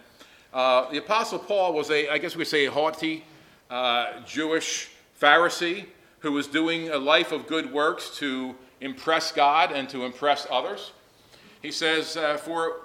Uh, 0.54 0.92
the 0.92 0.98
Apostle 0.98 1.40
Paul 1.40 1.74
was 1.74 1.90
a, 1.90 2.10
I 2.10 2.18
guess 2.18 2.36
we 2.36 2.42
could 2.42 2.50
say, 2.50 2.66
a 2.66 2.72
haughty 2.72 3.24
uh, 3.70 4.22
Jewish 4.26 4.90
Pharisee 5.20 5.86
who 6.20 6.32
was 6.32 6.48
doing 6.48 6.90
a 6.90 6.98
life 6.98 7.32
of 7.32 7.48
good 7.48 7.74
works 7.74 8.18
to 8.18 8.56
impress 8.84 9.32
God 9.32 9.72
and 9.72 9.90
to 9.90 10.04
impress 10.04 10.46
others. 10.52 10.92
He 11.62 11.72
says, 11.72 12.18
uh, 12.18 12.38
For 12.38 12.82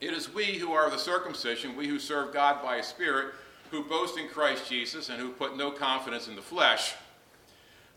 it 0.00 0.12
is 0.12 0.32
we 0.34 0.58
who 0.58 0.72
are 0.72 0.90
the 0.90 0.98
circumcision, 0.98 1.76
we 1.76 1.86
who 1.86 1.98
serve 1.98 2.34
God 2.34 2.62
by 2.62 2.76
a 2.76 2.82
Spirit, 2.82 3.32
who 3.70 3.84
boast 3.84 4.18
in 4.18 4.28
Christ 4.28 4.68
Jesus 4.68 5.08
and 5.08 5.20
who 5.20 5.30
put 5.30 5.56
no 5.56 5.70
confidence 5.70 6.28
in 6.28 6.36
the 6.36 6.42
flesh. 6.42 6.94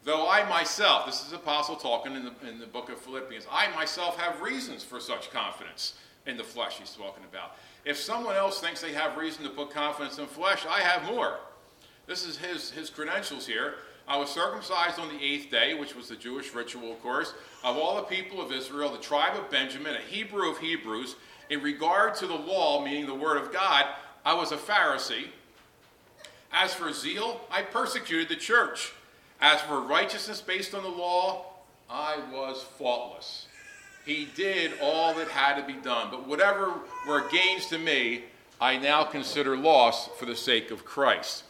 Though 0.03 0.29
I 0.29 0.47
myself, 0.47 1.05
this 1.05 1.25
is 1.25 1.33
Apostle 1.33 1.75
talking 1.75 2.15
in 2.15 2.25
the, 2.25 2.49
in 2.49 2.59
the 2.59 2.67
book 2.67 2.89
of 2.89 2.99
Philippians, 2.99 3.45
I 3.51 3.69
myself 3.75 4.17
have 4.17 4.41
reasons 4.41 4.83
for 4.83 4.99
such 4.99 5.29
confidence 5.31 5.95
in 6.25 6.37
the 6.37 6.43
flesh, 6.43 6.77
he's 6.77 6.91
talking 6.91 7.23
about. 7.29 7.57
If 7.85 7.97
someone 7.97 8.35
else 8.35 8.61
thinks 8.61 8.81
they 8.81 8.93
have 8.93 9.17
reason 9.17 9.43
to 9.43 9.49
put 9.49 9.71
confidence 9.71 10.17
in 10.19 10.27
flesh, 10.27 10.65
I 10.69 10.79
have 10.81 11.03
more. 11.03 11.39
This 12.07 12.25
is 12.25 12.37
his, 12.37 12.71
his 12.71 12.89
credentials 12.89 13.45
here. 13.45 13.75
I 14.09 14.17
was 14.17 14.31
circumcised 14.31 14.97
on 14.97 15.07
the 15.07 15.23
eighth 15.23 15.51
day, 15.51 15.75
which 15.75 15.95
was 15.95 16.09
the 16.09 16.15
Jewish 16.15 16.55
ritual, 16.55 16.93
of 16.93 17.01
course, 17.03 17.35
of 17.63 17.77
all 17.77 17.95
the 17.95 18.01
people 18.01 18.41
of 18.41 18.51
Israel, 18.51 18.91
the 18.91 18.97
tribe 18.97 19.37
of 19.37 19.51
Benjamin, 19.51 19.95
a 19.95 19.99
Hebrew 19.99 20.49
of 20.49 20.57
Hebrews. 20.57 21.15
In 21.51 21.61
regard 21.61 22.15
to 22.15 22.25
the 22.25 22.33
law, 22.33 22.83
meaning 22.83 23.05
the 23.05 23.13
word 23.13 23.37
of 23.37 23.53
God, 23.53 23.85
I 24.25 24.33
was 24.33 24.51
a 24.51 24.57
Pharisee. 24.57 25.27
As 26.51 26.73
for 26.73 26.91
zeal, 26.91 27.41
I 27.51 27.61
persecuted 27.61 28.29
the 28.29 28.35
church. 28.35 28.93
As 29.39 29.61
for 29.61 29.79
righteousness 29.79 30.41
based 30.41 30.73
on 30.73 30.81
the 30.81 30.89
law, 30.89 31.45
I 31.87 32.17
was 32.33 32.63
faultless. 32.79 33.45
He 34.07 34.27
did 34.35 34.71
all 34.81 35.13
that 35.13 35.27
had 35.27 35.61
to 35.61 35.67
be 35.67 35.79
done. 35.79 36.07
But 36.09 36.27
whatever 36.27 36.73
were 37.07 37.29
gains 37.29 37.67
to 37.67 37.77
me, 37.77 38.23
I 38.59 38.77
now 38.77 39.03
consider 39.03 39.55
loss 39.55 40.07
for 40.17 40.25
the 40.25 40.35
sake 40.35 40.71
of 40.71 40.83
Christ 40.83 41.43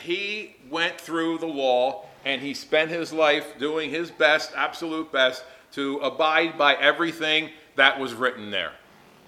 he 0.00 0.56
went 0.68 1.00
through 1.00 1.38
the 1.38 1.46
law 1.46 2.06
and 2.24 2.40
he 2.42 2.54
spent 2.54 2.90
his 2.90 3.12
life 3.12 3.58
doing 3.58 3.90
his 3.90 4.10
best, 4.10 4.52
absolute 4.56 5.10
best, 5.12 5.44
to 5.72 5.98
abide 5.98 6.58
by 6.58 6.74
everything 6.74 7.50
that 7.76 7.98
was 7.98 8.12
written 8.12 8.50
there. 8.50 8.72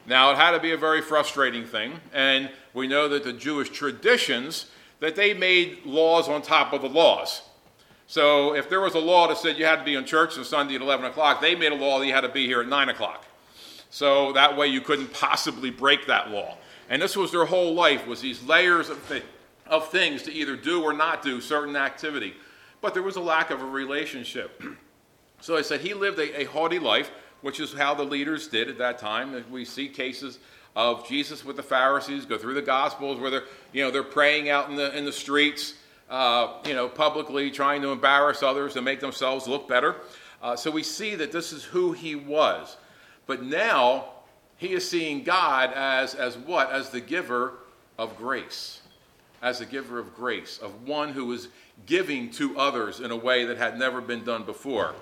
Now, 0.07 0.33
it 0.33 0.37
had 0.37 0.51
to 0.51 0.61
be 0.61 0.73
a 0.73 0.77
very 0.77 1.01
frustrating 1.01 1.65
thing, 1.65 1.93
and 2.13 2.51
we 2.75 2.89
know 2.89 3.09
that 3.09 3.23
the 3.23 3.33
Jewish 3.33 3.71
traditions 3.71 4.67
that 4.99 5.15
they 5.15 5.33
made 5.33 5.85
laws 5.85 6.29
on 6.29 6.43
top 6.43 6.73
of 6.73 6.83
the 6.83 6.89
laws. 6.89 7.43
So, 8.09 8.55
if 8.55 8.69
there 8.69 8.81
was 8.81 8.95
a 8.95 8.99
law 8.99 9.29
that 9.29 9.39
said 9.39 9.57
you 9.57 9.65
had 9.65 9.77
to 9.77 9.85
be 9.85 9.95
in 9.95 10.05
church 10.05 10.37
on 10.37 10.45
Sunday 10.45 10.75
at 10.75 10.83
11 10.83 11.07
o'clock, 11.07 11.41
they 11.41 11.55
made 11.55 11.73
a 11.73 11.77
law 11.77 11.99
that 12.01 12.07
you 12.07 12.13
had 12.13 12.23
to 12.23 12.29
be 12.29 12.47
here 12.47 12.61
at 12.61 12.69
9 12.69 12.89
o'clock. 12.89 13.25
So 13.93 14.33
that 14.33 14.57
way 14.57 14.69
you 14.69 14.81
couldn't 14.81 15.13
possibly 15.13 15.71
break 15.71 16.07
that 16.07 16.31
law. 16.31 16.57
And 16.89 17.01
this 17.01 17.15
was 17.15 17.31
their 17.31 17.45
whole 17.45 17.75
life, 17.75 18.07
was 18.07 18.23
these 18.23 18.43
layers 18.43 18.89
of 18.89 18.99
of 19.67 19.89
things 19.89 20.23
to 20.23 20.33
either 20.33 20.57
do 20.57 20.83
or 20.83 20.93
not 20.93 21.23
do 21.23 21.41
certain 21.41 21.77
activity. 21.77 22.35
But 22.81 22.95
there 22.95 23.03
was 23.03 23.17
a 23.17 23.21
lack 23.21 23.51
of 23.51 23.63
a 23.63 23.67
relationship. 23.67 24.63
so 25.41 25.57
I 25.57 25.63
said 25.63 25.81
he 25.81 25.95
lived 25.95 26.19
a, 26.19 26.43
a 26.43 26.45
haughty 26.45 26.79
life, 26.79 27.11
which 27.41 27.61
is 27.61 27.73
how 27.73 27.95
the 27.95 28.05
leaders 28.05 28.49
did 28.49 28.69
at 28.69 28.79
that 28.79 28.99
time. 28.99 29.45
We 29.51 29.65
see 29.65 29.89
cases 29.89 30.39
of 30.75 31.07
Jesus 31.07 31.45
with 31.45 31.57
the 31.57 31.63
Pharisees. 31.63 32.27
Go 32.27 32.39
through 32.39 32.55
the 32.55 32.63
Gospels 32.63 33.21
where 33.21 33.31
they're, 33.31 33.45
you 33.73 33.83
know, 33.83 33.91
they're 33.91 34.03
praying 34.03 34.49
out 34.49 34.69
in 34.69 34.77
the, 34.77 34.97
in 34.97 35.05
the 35.05 35.13
streets, 35.13 35.75
uh, 36.11 36.55
you 36.67 36.75
know, 36.75 36.89
publicly 36.89 37.51
trying 37.51 37.83
to 37.83 37.91
embarrass 37.91 38.43
others 38.43 38.75
to 38.75 38.83
make 38.83 39.01
themselves 39.01 39.47
look 39.47 39.69
better. 39.69 39.97
Uh, 40.43 40.57
so 40.57 40.71
we 40.71 40.83
see 40.83 41.15
that 41.15 41.31
this 41.31 41.53
is 41.53 41.63
who 41.63 41.93
he 41.93 42.15
was. 42.15 42.77
But 43.27 43.43
now 43.43 44.07
he 44.57 44.73
is 44.73 44.89
seeing 44.89 45.23
God 45.23 45.73
as, 45.75 46.15
as 46.15 46.37
what? 46.37 46.71
As 46.71 46.91
the 46.91 47.01
giver 47.01 47.55
of 47.99 48.17
grace. 48.17 48.82
As 49.43 49.61
a 49.61 49.67
giver 49.67 49.99
of 49.99 50.15
grace, 50.15 50.59
of 50.59 50.87
one 50.87 51.11
who 51.11 51.27
was 51.27 51.49
giving 51.85 52.31
to 52.31 52.57
others 52.57 53.01
in 53.01 53.11
a 53.11 53.17
way 53.17 53.45
that 53.45 53.59
had 53.59 53.79
never 53.79 54.01
been 54.01 54.25
done 54.25 54.45
before. 54.45 54.95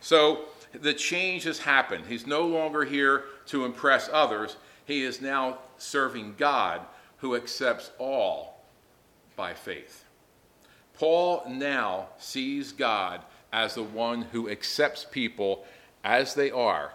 So 0.00 0.40
the 0.72 0.92
change 0.92 1.44
has 1.44 1.60
happened. 1.60 2.04
He's 2.08 2.26
no 2.26 2.46
longer 2.46 2.84
here 2.84 3.24
to 3.46 3.64
impress 3.64 4.10
others. 4.12 4.56
He 4.84 5.02
is 5.02 5.20
now 5.20 5.58
serving 5.78 6.34
God 6.36 6.80
who 7.18 7.36
accepts 7.36 7.92
all 7.98 8.60
by 9.36 9.54
faith. 9.54 10.04
Paul 10.94 11.44
now 11.48 12.08
sees 12.18 12.72
God 12.72 13.20
as 13.52 13.74
the 13.74 13.82
one 13.82 14.22
who 14.22 14.48
accepts 14.48 15.06
people 15.08 15.64
as 16.02 16.34
they 16.34 16.50
are 16.50 16.92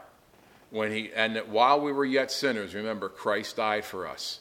when 0.69 0.91
he 0.91 1.11
and 1.13 1.37
while 1.49 1.79
we 1.79 1.91
were 1.91 2.05
yet 2.05 2.31
sinners 2.31 2.73
remember 2.73 3.09
Christ 3.09 3.57
died 3.57 3.85
for 3.85 4.07
us 4.07 4.39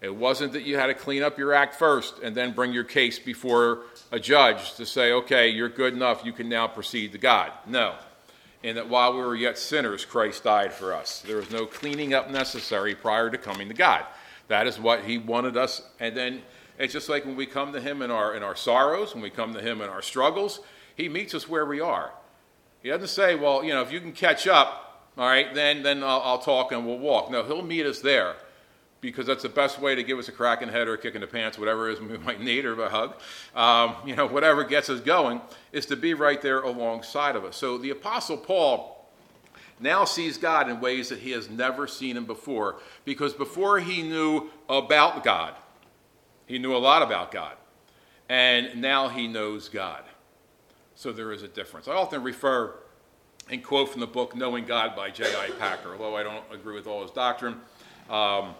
it 0.00 0.14
wasn't 0.14 0.52
that 0.52 0.62
you 0.62 0.76
had 0.76 0.86
to 0.86 0.94
clean 0.94 1.22
up 1.22 1.38
your 1.38 1.52
act 1.52 1.74
first 1.74 2.20
and 2.20 2.36
then 2.36 2.52
bring 2.52 2.72
your 2.72 2.84
case 2.84 3.18
before 3.18 3.80
a 4.12 4.20
judge 4.20 4.74
to 4.74 4.86
say, 4.86 5.12
okay, 5.12 5.48
you're 5.48 5.68
good 5.68 5.92
enough, 5.92 6.24
you 6.24 6.32
can 6.32 6.48
now 6.48 6.68
proceed 6.68 7.12
to 7.12 7.18
God. 7.18 7.50
No. 7.66 7.96
And 8.62 8.76
that 8.76 8.88
while 8.88 9.12
we 9.12 9.20
were 9.20 9.34
yet 9.34 9.58
sinners, 9.58 10.04
Christ 10.04 10.44
died 10.44 10.72
for 10.72 10.94
us. 10.94 11.22
There 11.26 11.36
was 11.36 11.50
no 11.50 11.66
cleaning 11.66 12.14
up 12.14 12.30
necessary 12.30 12.94
prior 12.94 13.28
to 13.30 13.38
coming 13.38 13.68
to 13.68 13.74
God. 13.74 14.04
That 14.46 14.66
is 14.66 14.78
what 14.78 15.04
He 15.04 15.18
wanted 15.18 15.56
us. 15.56 15.82
And 15.98 16.16
then 16.16 16.42
it's 16.78 16.92
just 16.92 17.08
like 17.08 17.24
when 17.24 17.36
we 17.36 17.46
come 17.46 17.72
to 17.72 17.80
Him 17.80 18.00
in 18.02 18.10
our, 18.10 18.34
in 18.34 18.42
our 18.42 18.56
sorrows, 18.56 19.14
when 19.14 19.22
we 19.22 19.30
come 19.30 19.52
to 19.54 19.60
Him 19.60 19.80
in 19.80 19.88
our 19.88 20.02
struggles, 20.02 20.60
He 20.96 21.08
meets 21.08 21.34
us 21.34 21.48
where 21.48 21.66
we 21.66 21.80
are. 21.80 22.12
He 22.82 22.88
doesn't 22.88 23.08
say, 23.08 23.34
well, 23.34 23.64
you 23.64 23.74
know, 23.74 23.82
if 23.82 23.92
you 23.92 24.00
can 24.00 24.12
catch 24.12 24.46
up, 24.46 25.10
all 25.16 25.26
right, 25.26 25.52
then, 25.54 25.82
then 25.82 26.04
I'll, 26.04 26.20
I'll 26.20 26.38
talk 26.38 26.70
and 26.70 26.86
we'll 26.86 26.98
walk. 26.98 27.30
No, 27.30 27.42
He'll 27.42 27.62
meet 27.62 27.84
us 27.84 28.00
there 28.00 28.36
because 29.00 29.26
that's 29.26 29.42
the 29.42 29.48
best 29.48 29.80
way 29.80 29.94
to 29.94 30.02
give 30.02 30.18
us 30.18 30.28
a 30.28 30.32
crack 30.32 30.60
in 30.62 30.68
the 30.68 30.72
head 30.72 30.88
or 30.88 30.94
a 30.94 30.98
kick 30.98 31.14
in 31.14 31.20
the 31.20 31.26
pants, 31.26 31.58
whatever 31.58 31.88
it 31.88 31.94
is 31.94 32.00
we 32.00 32.18
might 32.24 32.40
need, 32.40 32.64
or 32.64 32.80
a 32.82 32.88
hug, 32.88 33.14
um, 33.54 33.96
you 34.06 34.16
know, 34.16 34.26
whatever 34.26 34.64
gets 34.64 34.90
us 34.90 35.00
going, 35.00 35.40
is 35.72 35.86
to 35.86 35.96
be 35.96 36.14
right 36.14 36.42
there 36.42 36.60
alongside 36.60 37.36
of 37.36 37.44
us. 37.44 37.56
So 37.56 37.78
the 37.78 37.90
Apostle 37.90 38.36
Paul 38.36 39.08
now 39.80 40.04
sees 40.04 40.38
God 40.38 40.68
in 40.68 40.80
ways 40.80 41.08
that 41.10 41.20
he 41.20 41.30
has 41.30 41.48
never 41.48 41.86
seen 41.86 42.16
him 42.16 42.24
before, 42.24 42.76
because 43.04 43.32
before 43.32 43.78
he 43.78 44.02
knew 44.02 44.50
about 44.68 45.22
God, 45.22 45.54
he 46.46 46.58
knew 46.58 46.74
a 46.74 46.78
lot 46.78 47.02
about 47.02 47.30
God, 47.30 47.54
and 48.28 48.80
now 48.80 49.08
he 49.08 49.28
knows 49.28 49.68
God. 49.68 50.02
So 50.96 51.12
there 51.12 51.30
is 51.30 51.44
a 51.44 51.48
difference. 51.48 51.86
I 51.86 51.92
often 51.92 52.24
refer 52.24 52.74
and 53.50 53.62
quote 53.62 53.90
from 53.90 54.00
the 54.00 54.06
book 54.06 54.34
Knowing 54.34 54.64
God 54.64 54.96
by 54.96 55.10
J.I. 55.10 55.50
Packer, 55.58 55.92
although 55.92 56.16
I 56.16 56.22
don't 56.22 56.44
agree 56.52 56.74
with 56.74 56.86
all 56.86 57.02
his 57.02 57.12
doctrine. 57.12 57.60
Um, 58.10 58.54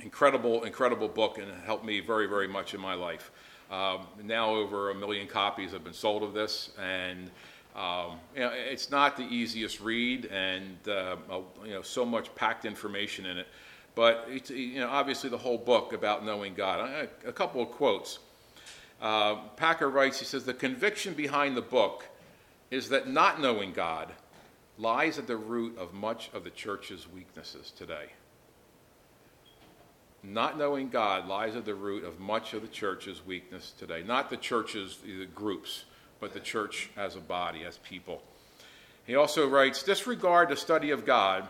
incredible, 0.00 0.64
incredible 0.64 1.08
book 1.08 1.38
and 1.38 1.50
helped 1.64 1.84
me 1.84 2.00
very, 2.00 2.26
very 2.26 2.48
much 2.48 2.74
in 2.74 2.80
my 2.80 2.94
life. 2.94 3.30
Um, 3.70 4.06
now 4.22 4.50
over 4.50 4.90
a 4.90 4.94
million 4.94 5.26
copies 5.26 5.72
have 5.72 5.84
been 5.84 5.94
sold 5.94 6.22
of 6.22 6.34
this, 6.34 6.70
and 6.80 7.30
um, 7.74 8.18
you 8.34 8.40
know, 8.40 8.52
it's 8.52 8.90
not 8.90 9.16
the 9.16 9.24
easiest 9.24 9.80
read, 9.80 10.26
and 10.26 10.76
uh, 10.86 11.16
you 11.64 11.72
know, 11.72 11.82
so 11.82 12.04
much 12.04 12.32
packed 12.34 12.64
information 12.64 13.26
in 13.26 13.38
it. 13.38 13.48
But 13.94 14.26
it's, 14.28 14.50
you 14.50 14.80
know, 14.80 14.88
obviously 14.88 15.30
the 15.30 15.38
whole 15.38 15.58
book 15.58 15.92
about 15.92 16.24
knowing 16.24 16.54
God. 16.54 17.08
A 17.26 17.32
couple 17.32 17.62
of 17.62 17.70
quotes. 17.70 18.18
Uh, 19.00 19.36
Packer 19.56 19.88
writes, 19.88 20.18
he 20.18 20.24
says, 20.24 20.44
the 20.44 20.54
conviction 20.54 21.14
behind 21.14 21.56
the 21.56 21.62
book 21.62 22.06
is 22.70 22.88
that 22.88 23.08
not 23.08 23.40
knowing 23.40 23.72
God 23.72 24.12
lies 24.78 25.18
at 25.18 25.26
the 25.26 25.36
root 25.36 25.76
of 25.78 25.92
much 25.92 26.30
of 26.32 26.42
the 26.42 26.50
church's 26.50 27.06
weaknesses 27.08 27.72
today. 27.76 28.06
Not 30.26 30.56
knowing 30.56 30.88
God 30.88 31.28
lies 31.28 31.54
at 31.54 31.66
the 31.66 31.74
root 31.74 32.02
of 32.02 32.18
much 32.18 32.54
of 32.54 32.62
the 32.62 32.68
church's 32.68 33.24
weakness 33.24 33.74
today. 33.78 34.02
Not 34.02 34.30
the 34.30 34.38
church's 34.38 34.98
the 35.04 35.26
groups, 35.26 35.84
but 36.18 36.32
the 36.32 36.40
church 36.40 36.88
as 36.96 37.14
a 37.14 37.20
body, 37.20 37.64
as 37.64 37.76
people. 37.78 38.22
He 39.06 39.16
also 39.16 39.46
writes 39.46 39.82
Disregard 39.82 40.48
the 40.48 40.56
study 40.56 40.90
of 40.90 41.04
God, 41.04 41.46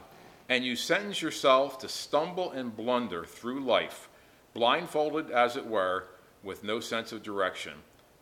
and 0.48 0.64
you 0.64 0.74
sentence 0.74 1.22
yourself 1.22 1.78
to 1.78 1.88
stumble 1.88 2.50
and 2.50 2.76
blunder 2.76 3.24
through 3.24 3.60
life, 3.60 4.08
blindfolded 4.54 5.30
as 5.30 5.56
it 5.56 5.66
were, 5.66 6.08
with 6.42 6.64
no 6.64 6.80
sense 6.80 7.12
of 7.12 7.22
direction 7.22 7.74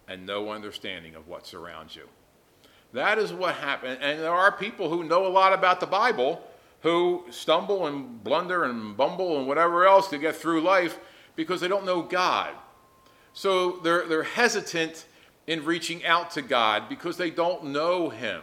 and 0.07 0.27
no 0.27 0.51
understanding 0.51 1.15
of 1.15 1.29
what 1.29 1.47
surrounds 1.47 1.97
you. 1.97 2.09
That 2.93 3.19
is 3.19 3.33
what 3.33 3.55
happened. 3.55 3.99
And 4.03 4.21
there 4.21 4.31
are 4.31 4.53
people 4.53 4.91
who 4.91 5.03
know 5.03 5.27
a 5.27 5.29
lot 5.29 5.55
about 5.55 5.81
the 5.81 5.87
Bible 5.87 6.47
who 6.83 7.25
stumble 7.31 7.87
and 7.87 8.23
blunder 8.23 8.65
and 8.65 8.97
bumble 8.97 9.39
and 9.39 9.47
whatever 9.47 9.87
else 9.87 10.09
to 10.09 10.19
get 10.19 10.35
through 10.37 10.61
life 10.61 10.99
because 11.37 11.61
they 11.61 11.69
don't 11.69 11.87
know 11.87 12.03
God. 12.03 12.55
So 13.33 13.79
they're, 13.79 14.07
they're 14.07 14.25
hesitant 14.25 15.07
in 15.47 15.65
reaching 15.65 16.05
out 16.05 16.33
to 16.33 16.43
God 16.43 16.89
because 16.89 17.17
they 17.17 17.31
don't 17.31 17.67
know 17.67 18.09
Him. 18.09 18.43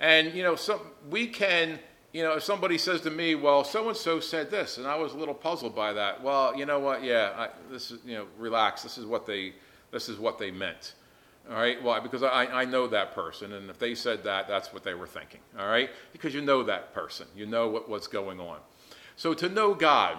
And, 0.00 0.34
you 0.34 0.42
know, 0.42 0.56
some, 0.56 0.80
we 1.10 1.28
can, 1.28 1.78
you 2.12 2.22
know, 2.22 2.32
if 2.34 2.42
somebody 2.42 2.76
says 2.76 3.02
to 3.02 3.10
me, 3.10 3.34
well, 3.34 3.64
so 3.64 3.88
and 3.88 3.96
so 3.96 4.18
said 4.18 4.50
this, 4.50 4.78
and 4.78 4.86
I 4.86 4.96
was 4.96 5.12
a 5.12 5.16
little 5.16 5.34
puzzled 5.34 5.76
by 5.76 5.92
that. 5.92 6.22
Well, 6.22 6.56
you 6.56 6.66
know 6.66 6.80
what? 6.80 7.04
Yeah, 7.04 7.32
I, 7.36 7.48
this 7.70 7.90
is, 7.90 8.00
you 8.04 8.14
know, 8.14 8.26
relax. 8.38 8.82
This 8.82 8.98
is 8.98 9.06
what 9.06 9.26
they, 9.26 9.54
this 9.92 10.08
is 10.08 10.18
what 10.18 10.38
they 10.38 10.50
meant. 10.50 10.94
All 11.50 11.56
right, 11.56 11.82
why? 11.82 11.98
Because 11.98 12.22
I, 12.22 12.46
I 12.46 12.64
know 12.64 12.86
that 12.86 13.14
person, 13.14 13.52
and 13.52 13.68
if 13.68 13.78
they 13.78 13.94
said 13.94 14.22
that, 14.24 14.46
that's 14.46 14.72
what 14.72 14.84
they 14.84 14.94
were 14.94 15.08
thinking. 15.08 15.40
All 15.58 15.68
right, 15.68 15.90
because 16.12 16.34
you 16.34 16.40
know 16.40 16.62
that 16.62 16.94
person, 16.94 17.26
you 17.34 17.46
know 17.46 17.68
what, 17.68 17.88
what's 17.88 18.06
going 18.06 18.38
on. 18.38 18.58
So 19.16 19.34
to 19.34 19.48
know 19.48 19.74
God 19.74 20.18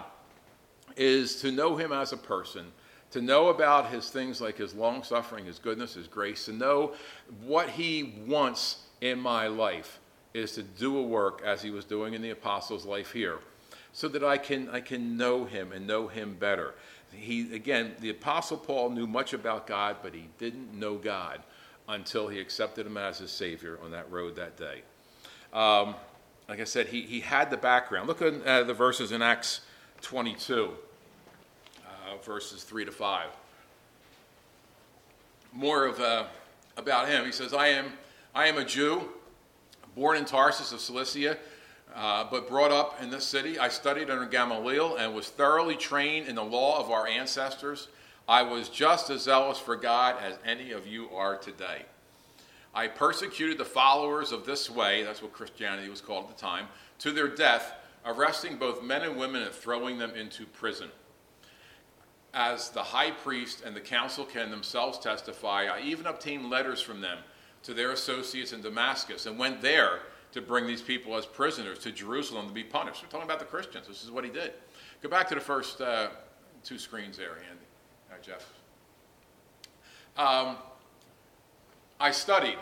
is 0.96 1.40
to 1.40 1.50
know 1.50 1.76
Him 1.76 1.92
as 1.92 2.12
a 2.12 2.16
person, 2.16 2.66
to 3.10 3.22
know 3.22 3.48
about 3.48 3.90
His 3.90 4.10
things 4.10 4.40
like 4.40 4.58
His 4.58 4.74
long 4.74 5.02
suffering, 5.02 5.46
His 5.46 5.58
goodness, 5.58 5.94
His 5.94 6.08
grace, 6.08 6.44
to 6.44 6.52
know 6.52 6.92
what 7.42 7.70
He 7.70 8.14
wants 8.26 8.84
in 9.00 9.18
my 9.18 9.46
life 9.46 10.00
is 10.34 10.52
to 10.52 10.62
do 10.62 10.98
a 10.98 11.02
work 11.02 11.40
as 11.44 11.62
He 11.62 11.70
was 11.70 11.86
doing 11.86 12.12
in 12.12 12.20
the 12.20 12.30
apostles' 12.30 12.84
life 12.84 13.12
here, 13.12 13.38
so 13.94 14.08
that 14.08 14.22
I 14.22 14.36
can 14.36 14.68
I 14.68 14.80
can 14.80 15.16
know 15.16 15.46
Him 15.46 15.72
and 15.72 15.86
know 15.86 16.06
Him 16.06 16.36
better 16.38 16.74
he 17.16 17.54
again, 17.54 17.94
the 18.00 18.10
apostle 18.10 18.56
Paul 18.56 18.90
knew 18.90 19.06
much 19.06 19.32
about 19.32 19.66
God, 19.66 19.96
but 20.02 20.14
he 20.14 20.28
didn't 20.38 20.72
know 20.72 20.96
God 20.96 21.40
until 21.88 22.28
he 22.28 22.40
accepted 22.40 22.86
him 22.86 22.96
as 22.96 23.18
his 23.18 23.30
savior 23.30 23.78
on 23.84 23.90
that 23.90 24.10
road 24.10 24.36
that 24.36 24.56
day. 24.56 24.82
Um, 25.52 25.94
like 26.48 26.60
I 26.60 26.64
said, 26.64 26.88
he, 26.88 27.02
he 27.02 27.20
had 27.20 27.50
the 27.50 27.56
background. 27.56 28.08
Look 28.08 28.22
at 28.22 28.42
uh, 28.44 28.62
the 28.64 28.74
verses 28.74 29.12
in 29.12 29.22
Acts 29.22 29.60
22, 30.02 30.70
uh, 31.84 32.16
verses 32.24 32.64
3 32.64 32.84
to 32.84 32.92
5. 32.92 33.28
More 35.52 35.86
of 35.86 36.00
uh, 36.00 36.24
about 36.76 37.08
him. 37.08 37.24
He 37.24 37.32
says, 37.32 37.54
I 37.54 37.68
am, 37.68 37.92
I 38.34 38.48
am 38.48 38.58
a 38.58 38.64
Jew, 38.64 39.08
born 39.94 40.16
in 40.16 40.24
Tarsus 40.24 40.72
of 40.72 40.80
Cilicia 40.80 41.38
uh, 41.94 42.26
but 42.30 42.48
brought 42.48 42.72
up 42.72 43.00
in 43.00 43.10
this 43.10 43.24
city. 43.24 43.58
I 43.58 43.68
studied 43.68 44.10
under 44.10 44.26
Gamaliel 44.26 44.96
and 44.96 45.14
was 45.14 45.28
thoroughly 45.28 45.76
trained 45.76 46.26
in 46.26 46.34
the 46.34 46.44
law 46.44 46.80
of 46.80 46.90
our 46.90 47.06
ancestors. 47.06 47.88
I 48.28 48.42
was 48.42 48.68
just 48.68 49.10
as 49.10 49.22
zealous 49.22 49.58
for 49.58 49.76
God 49.76 50.16
as 50.22 50.38
any 50.44 50.72
of 50.72 50.86
you 50.86 51.08
are 51.10 51.36
today. 51.36 51.82
I 52.74 52.88
persecuted 52.88 53.58
the 53.58 53.64
followers 53.64 54.32
of 54.32 54.44
this 54.44 54.68
way, 54.68 55.04
that's 55.04 55.22
what 55.22 55.32
Christianity 55.32 55.88
was 55.88 56.00
called 56.00 56.28
at 56.28 56.36
the 56.36 56.40
time, 56.40 56.66
to 56.98 57.12
their 57.12 57.28
death, 57.28 57.72
arresting 58.04 58.56
both 58.56 58.82
men 58.82 59.02
and 59.02 59.16
women 59.16 59.42
and 59.42 59.52
throwing 59.52 59.98
them 59.98 60.14
into 60.16 60.46
prison. 60.46 60.88
As 62.32 62.70
the 62.70 62.82
high 62.82 63.12
priest 63.12 63.62
and 63.64 63.76
the 63.76 63.80
council 63.80 64.24
can 64.24 64.50
themselves 64.50 64.98
testify, 64.98 65.66
I 65.66 65.82
even 65.82 66.06
obtained 66.06 66.50
letters 66.50 66.80
from 66.80 67.00
them 67.00 67.18
to 67.62 67.74
their 67.74 67.92
associates 67.92 68.52
in 68.52 68.60
Damascus 68.60 69.26
and 69.26 69.38
went 69.38 69.62
there 69.62 70.00
to 70.34 70.42
bring 70.42 70.66
these 70.66 70.82
people 70.82 71.16
as 71.16 71.24
prisoners 71.24 71.78
to 71.78 71.92
Jerusalem 71.92 72.48
to 72.48 72.52
be 72.52 72.64
punished. 72.64 73.04
We're 73.04 73.08
talking 73.08 73.24
about 73.24 73.38
the 73.38 73.44
Christians. 73.44 73.86
This 73.86 74.02
is 74.02 74.10
what 74.10 74.24
he 74.24 74.30
did. 74.30 74.52
Go 75.00 75.08
back 75.08 75.28
to 75.28 75.34
the 75.36 75.40
first 75.40 75.80
uh, 75.80 76.08
two 76.64 76.76
screens 76.76 77.16
there, 77.16 77.36
Andy, 77.48 77.64
uh, 78.10 78.14
Jeff. 78.20 78.52
Um, 80.16 80.56
I 82.00 82.10
studied 82.10 82.58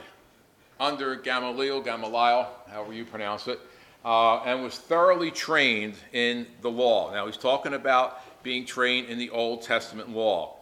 under 0.79 1.17
Gamaliel, 1.17 1.81
Gamaliel, 1.81 2.47
however 2.71 2.93
you 2.93 3.07
pronounce 3.07 3.49
it, 3.49 3.59
uh, 4.05 4.41
and 4.41 4.63
was 4.63 4.77
thoroughly 4.77 5.31
trained 5.31 5.95
in 6.13 6.47
the 6.61 6.71
law. 6.71 7.11
Now, 7.11 7.25
he's 7.25 7.39
talking 7.39 7.73
about 7.73 8.43
being 8.43 8.67
trained 8.67 9.09
in 9.09 9.17
the 9.17 9.31
Old 9.31 9.63
Testament 9.63 10.11
law. 10.11 10.57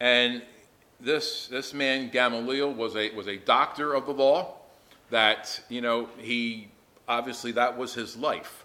And 0.00 0.42
this, 0.98 1.46
this 1.46 1.72
man, 1.72 2.10
Gamaliel, 2.10 2.74
was 2.74 2.96
a, 2.96 3.14
was 3.14 3.28
a 3.28 3.36
doctor 3.36 3.94
of 3.94 4.06
the 4.06 4.12
law 4.12 4.55
that, 5.10 5.60
you 5.68 5.80
know, 5.80 6.08
he 6.18 6.68
obviously 7.08 7.52
that 7.52 7.76
was 7.78 7.94
his 7.94 8.16
life. 8.16 8.64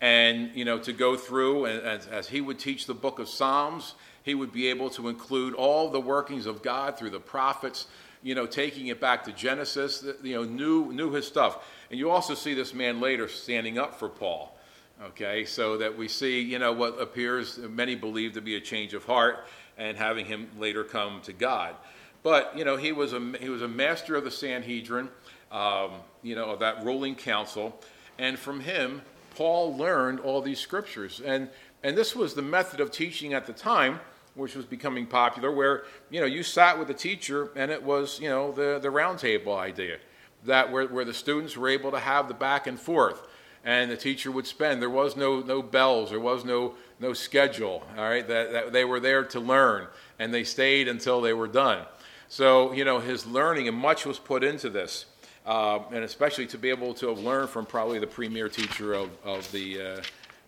and 0.00 0.50
you 0.54 0.64
know 0.64 0.78
to 0.78 0.92
go 0.92 1.16
through 1.16 1.66
and 1.66 1.82
as, 1.82 2.06
as 2.06 2.28
he 2.28 2.40
would 2.40 2.58
teach 2.58 2.86
the 2.86 2.94
book 2.94 3.18
of 3.18 3.28
Psalms, 3.28 3.94
he 4.22 4.34
would 4.34 4.52
be 4.52 4.68
able 4.68 4.90
to 4.90 5.08
include 5.08 5.54
all 5.54 5.90
the 5.90 6.00
workings 6.00 6.46
of 6.46 6.62
God 6.62 6.98
through 6.98 7.10
the 7.10 7.20
prophets. 7.20 7.86
You 8.22 8.34
know, 8.34 8.44
taking 8.44 8.88
it 8.88 9.00
back 9.00 9.24
to 9.24 9.32
Genesis, 9.32 10.04
you 10.22 10.34
know, 10.34 10.44
knew 10.44 10.92
knew 10.92 11.10
his 11.12 11.26
stuff. 11.26 11.64
And 11.90 11.98
you 11.98 12.10
also 12.10 12.34
see 12.34 12.54
this 12.54 12.74
man 12.74 13.00
later 13.00 13.28
standing 13.28 13.78
up 13.78 13.98
for 13.98 14.08
Paul. 14.08 14.56
Okay, 15.02 15.46
so 15.46 15.78
that 15.78 15.96
we 15.96 16.08
see, 16.08 16.42
you 16.42 16.58
know, 16.58 16.72
what 16.72 17.00
appears 17.00 17.56
many 17.56 17.94
believe 17.94 18.34
to 18.34 18.42
be 18.42 18.56
a 18.56 18.60
change 18.60 18.92
of 18.92 19.06
heart, 19.06 19.46
and 19.78 19.96
having 19.96 20.26
him 20.26 20.50
later 20.58 20.84
come 20.84 21.22
to 21.22 21.32
God. 21.32 21.74
But 22.22 22.56
you 22.58 22.66
know, 22.66 22.76
he 22.76 22.92
was 22.92 23.14
a 23.14 23.32
he 23.40 23.48
was 23.48 23.62
a 23.62 23.68
master 23.68 24.14
of 24.16 24.24
the 24.24 24.30
Sanhedrin, 24.30 25.08
um, 25.50 25.92
you 26.22 26.34
know, 26.34 26.46
of 26.46 26.60
that 26.60 26.84
ruling 26.84 27.14
council, 27.14 27.78
and 28.18 28.38
from 28.38 28.60
him, 28.60 29.02
Paul 29.34 29.76
learned 29.76 30.20
all 30.20 30.42
these 30.42 30.60
scriptures. 30.60 31.20
And 31.24 31.48
and 31.82 31.96
this 31.96 32.14
was 32.14 32.34
the 32.34 32.42
method 32.42 32.80
of 32.80 32.90
teaching 32.90 33.32
at 33.32 33.46
the 33.46 33.52
time, 33.52 34.00
which 34.34 34.54
was 34.54 34.66
becoming 34.66 35.06
popular, 35.06 35.50
where 35.50 35.84
you 36.10 36.20
know 36.20 36.26
you 36.26 36.42
sat 36.42 36.78
with 36.78 36.90
a 36.90 36.94
teacher, 36.94 37.50
and 37.56 37.70
it 37.70 37.82
was 37.82 38.20
you 38.20 38.28
know 38.28 38.52
the 38.52 38.78
the 38.80 38.90
round 38.90 39.18
table 39.18 39.54
idea, 39.54 39.98
that 40.44 40.70
where 40.70 40.86
where 40.86 41.04
the 41.04 41.14
students 41.14 41.56
were 41.56 41.68
able 41.68 41.90
to 41.90 42.00
have 42.00 42.28
the 42.28 42.34
back 42.34 42.66
and 42.66 42.78
forth 42.78 43.26
and 43.64 43.90
the 43.90 43.96
teacher 43.96 44.30
would 44.30 44.46
spend. 44.46 44.80
There 44.80 44.90
was 44.90 45.16
no, 45.16 45.40
no 45.40 45.62
bells, 45.62 46.10
there 46.10 46.20
was 46.20 46.44
no, 46.44 46.74
no 46.98 47.12
schedule, 47.12 47.82
all 47.96 48.04
right? 48.04 48.26
That, 48.26 48.52
that 48.52 48.72
they 48.72 48.84
were 48.84 49.00
there 49.00 49.24
to 49.24 49.40
learn, 49.40 49.86
and 50.18 50.32
they 50.32 50.44
stayed 50.44 50.88
until 50.88 51.20
they 51.20 51.32
were 51.32 51.48
done. 51.48 51.84
So, 52.28 52.72
you 52.72 52.84
know, 52.84 53.00
his 53.00 53.26
learning, 53.26 53.68
and 53.68 53.76
much 53.76 54.06
was 54.06 54.18
put 54.18 54.44
into 54.44 54.70
this, 54.70 55.06
uh, 55.50 55.82
and 55.90 56.04
especially 56.04 56.46
to 56.46 56.56
be 56.56 56.70
able 56.70 56.94
to 56.94 57.08
have 57.08 57.18
learned 57.18 57.48
from 57.48 57.66
probably 57.66 57.98
the 57.98 58.06
premier 58.06 58.48
teacher 58.48 58.94
of, 58.94 59.10
of, 59.24 59.50
the, 59.50 59.82
uh, 59.82 60.02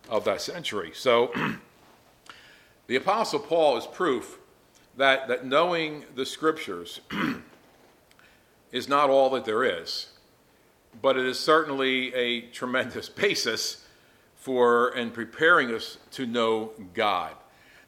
of 0.09 0.25
that 0.25 0.41
century. 0.41 0.93
So, 0.95 1.33
the 2.87 2.95
Apostle 2.95 3.41
Paul 3.41 3.77
is 3.77 3.85
proof 3.85 4.39
that, 4.97 5.27
that 5.27 5.45
knowing 5.45 6.05
the 6.15 6.25
scriptures 6.25 7.01
is 8.73 8.89
not 8.89 9.11
all 9.11 9.29
that 9.31 9.45
there 9.45 9.65
is, 9.65 10.11
but 11.01 11.17
it 11.17 11.27
is 11.27 11.37
certainly 11.37 12.15
a 12.15 12.43
tremendous 12.53 13.09
basis 13.25 13.85
for 14.37 14.91
and 14.91 15.13
preparing 15.13 15.75
us 15.75 15.99
to 16.13 16.27
know 16.27 16.71
God 16.95 17.35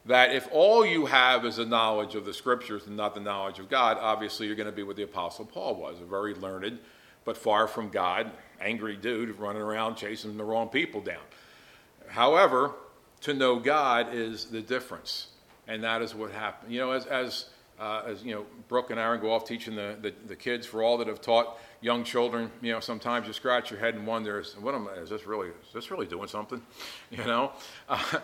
that 0.05 0.35
if 0.35 0.49
all 0.51 0.85
you 0.85 1.05
have 1.05 1.45
is 1.45 1.59
a 1.59 1.65
knowledge 1.65 2.13
of 2.13 2.25
the 2.25 2.33
scriptures 2.33 2.85
and 2.87 2.97
not 2.97 3.15
the 3.15 3.21
knowledge 3.21 3.57
of 3.57 3.69
God, 3.69 3.97
obviously 3.99 4.47
you're 4.47 4.55
going 4.57 4.65
to 4.67 4.75
be 4.75 4.83
what 4.83 4.97
the 4.97 5.03
Apostle 5.03 5.45
Paul 5.45 5.75
was 5.75 5.99
a 6.01 6.05
very 6.05 6.35
learned, 6.35 6.77
but 7.25 7.37
far 7.37 7.67
from 7.67 7.89
God, 7.89 8.31
angry 8.61 8.95
dude 8.95 9.37
running 9.37 9.61
around 9.61 9.95
chasing 9.95 10.37
the 10.37 10.43
wrong 10.43 10.69
people 10.69 11.01
down. 11.01 11.21
However, 12.07 12.71
to 13.21 13.33
know 13.33 13.57
God 13.57 14.13
is 14.13 14.45
the 14.45 14.61
difference. 14.61 15.27
And 15.67 15.83
that 15.83 16.01
is 16.01 16.13
what 16.13 16.31
happened. 16.31 16.71
You 16.71 16.79
know, 16.79 16.91
as, 16.91 17.05
as, 17.07 17.45
uh, 17.79 18.03
as 18.05 18.23
you 18.23 18.35
know, 18.35 18.45
Brooke 18.67 18.91
and 18.91 18.99
Aaron 18.99 19.19
go 19.19 19.33
off 19.33 19.45
teaching 19.45 19.75
the, 19.75 19.97
the, 19.99 20.13
the 20.27 20.35
kids, 20.35 20.67
for 20.67 20.83
all 20.83 20.97
that 20.99 21.07
have 21.07 21.21
taught 21.21 21.57
young 21.81 22.03
children, 22.03 22.51
you 22.61 22.71
know, 22.71 22.79
sometimes 22.79 23.25
you 23.25 23.33
scratch 23.33 23.71
your 23.71 23.79
head 23.79 23.95
and 23.95 24.05
wonder, 24.05 24.43
what 24.59 24.75
am 24.75 24.87
is 24.97 25.09
this 25.09 25.25
really, 25.25 25.47
is 25.47 25.73
this 25.73 25.89
really 25.89 26.05
doing 26.05 26.27
something? 26.27 26.61
You 27.11 27.23
know? 27.25 27.51
Uh, 27.89 28.19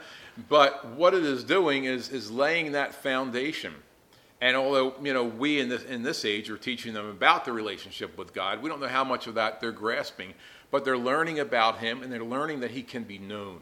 but 0.50 0.86
what 0.90 1.14
it 1.14 1.24
is 1.24 1.44
doing 1.44 1.86
is, 1.86 2.10
is 2.10 2.30
laying 2.30 2.74
that 2.74 2.94
foundation. 2.94 3.74
And 4.42 4.58
although, 4.58 4.96
you 5.02 5.14
know, 5.14 5.24
we 5.24 5.60
in 5.60 5.70
this, 5.70 5.84
in 5.84 6.02
this 6.02 6.26
age 6.26 6.50
are 6.50 6.58
teaching 6.58 6.94
them 6.94 7.08
about 7.08 7.46
the 7.46 7.54
relationship 7.54 8.18
with 8.18 8.34
God, 8.34 8.64
we 8.64 8.70
don't 8.70 8.80
know 8.80 8.88
how 8.88 9.04
much 9.04 9.28
of 9.28 9.36
that 9.36 9.62
they're 9.62 9.72
grasping, 9.72 10.34
but 10.72 10.84
they're 10.84 10.98
learning 10.98 11.40
about 11.40 11.78
Him 11.78 12.02
and 12.02 12.12
they're 12.12 12.24
learning 12.24 12.62
that 12.62 12.72
He 12.72 12.82
can 12.82 13.04
be 13.04 13.20
known. 13.20 13.60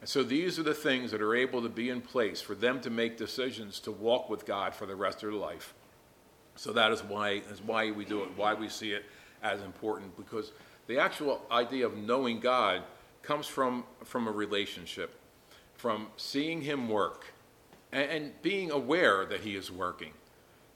And 0.00 0.08
so 0.08 0.22
these 0.22 0.60
are 0.60 0.62
the 0.62 0.74
things 0.74 1.10
that 1.10 1.20
are 1.20 1.34
able 1.34 1.60
to 1.62 1.68
be 1.68 1.90
in 1.90 2.00
place 2.00 2.40
for 2.40 2.54
them 2.54 2.80
to 2.82 2.90
make 2.90 3.16
decisions 3.16 3.80
to 3.80 3.90
walk 3.90 4.30
with 4.30 4.46
God 4.46 4.74
for 4.74 4.86
the 4.86 4.94
rest 4.94 5.24
of 5.24 5.32
their 5.32 5.40
life. 5.40 5.74
So 6.54 6.72
that 6.72 6.92
is 6.92 7.02
why, 7.02 7.42
is 7.50 7.60
why 7.60 7.90
we 7.90 8.04
do 8.04 8.22
it, 8.22 8.28
why 8.36 8.54
we 8.54 8.68
see 8.68 8.92
it 8.92 9.04
as 9.42 9.60
important, 9.62 10.16
because 10.16 10.52
the 10.86 10.98
actual 10.98 11.42
idea 11.50 11.84
of 11.84 11.96
knowing 11.96 12.38
God 12.38 12.82
comes 13.22 13.46
from, 13.46 13.84
from 14.04 14.28
a 14.28 14.30
relationship, 14.30 15.18
from 15.74 16.06
seeing 16.16 16.60
Him 16.62 16.88
work 16.88 17.32
and, 17.92 18.10
and 18.10 18.42
being 18.42 18.70
aware 18.70 19.24
that 19.26 19.40
He 19.40 19.56
is 19.56 19.70
working. 19.70 20.12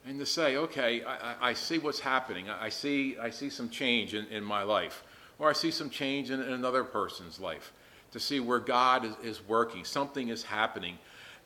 And 0.06 0.18
to 0.18 0.26
say, 0.26 0.56
okay, 0.56 1.04
I, 1.04 1.50
I 1.50 1.52
see 1.52 1.78
what's 1.78 2.00
happening. 2.00 2.48
I 2.48 2.70
see, 2.70 3.18
I 3.18 3.30
see 3.30 3.50
some 3.50 3.68
change 3.68 4.14
in, 4.14 4.26
in 4.26 4.42
my 4.42 4.62
life, 4.62 5.04
or 5.38 5.50
I 5.50 5.52
see 5.52 5.70
some 5.70 5.90
change 5.90 6.30
in, 6.30 6.40
in 6.40 6.52
another 6.52 6.84
person's 6.84 7.38
life. 7.38 7.72
To 8.12 8.18
see 8.18 8.40
where 8.40 8.58
God 8.58 9.04
is, 9.04 9.14
is 9.22 9.46
working, 9.46 9.84
something 9.84 10.28
is 10.28 10.42
happening. 10.42 10.98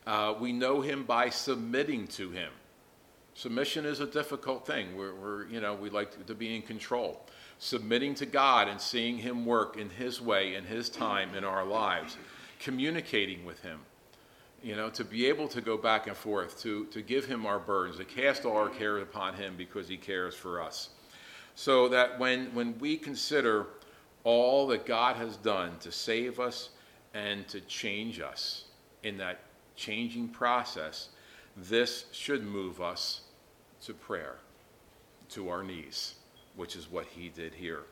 Uh, 0.07 0.33
we 0.39 0.51
know 0.53 0.81
Him 0.81 1.03
by 1.03 1.29
submitting 1.29 2.07
to 2.07 2.31
Him. 2.31 2.51
Submission 3.33 3.85
is 3.85 3.99
a 3.99 4.07
difficult 4.07 4.65
thing. 4.65 4.95
We're, 4.95 5.13
we're, 5.13 5.45
you 5.47 5.59
know, 5.59 5.75
we 5.75 5.89
like 5.89 6.25
to 6.25 6.33
be 6.33 6.55
in 6.55 6.61
control. 6.61 7.25
Submitting 7.59 8.15
to 8.15 8.25
God 8.25 8.69
and 8.69 8.79
seeing 8.79 9.17
Him 9.17 9.45
work 9.45 9.77
in 9.77 9.89
His 9.89 10.21
way, 10.21 10.55
in 10.55 10.63
His 10.63 10.89
time, 10.89 11.35
in 11.35 11.43
our 11.43 11.65
lives. 11.65 12.17
Communicating 12.59 13.43
with 13.43 13.61
Him. 13.61 13.79
You 14.65 14.75
know, 14.75 14.89
to 14.89 15.03
be 15.03 15.27
able 15.27 15.47
to 15.49 15.61
go 15.61 15.77
back 15.77 16.07
and 16.07 16.17
forth, 16.17 16.59
to, 16.63 16.85
to 16.85 17.03
give 17.03 17.25
Him 17.25 17.45
our 17.45 17.59
burdens, 17.59 17.97
to 17.97 18.03
cast 18.03 18.45
all 18.45 18.57
our 18.57 18.69
cares 18.69 19.03
upon 19.03 19.35
Him 19.35 19.53
because 19.55 19.87
He 19.87 19.95
cares 19.95 20.33
for 20.33 20.59
us. 20.59 20.89
So 21.53 21.87
that 21.89 22.17
when, 22.17 22.47
when 22.55 22.75
we 22.79 22.97
consider 22.97 23.67
all 24.23 24.65
that 24.69 24.87
God 24.87 25.17
has 25.17 25.37
done 25.37 25.77
to 25.81 25.91
save 25.91 26.39
us 26.39 26.69
and 27.13 27.47
to 27.47 27.61
change 27.61 28.19
us 28.19 28.63
in 29.03 29.19
that 29.19 29.41
changing 29.75 30.29
process, 30.29 31.09
this 31.55 32.05
should 32.11 32.43
move 32.43 32.81
us 32.81 33.21
to 33.81 33.93
prayer, 33.93 34.37
to 35.29 35.47
our 35.49 35.61
knees, 35.61 36.15
which 36.55 36.75
is 36.75 36.89
what 36.89 37.05
he 37.05 37.29
did 37.29 37.53
here. 37.53 37.83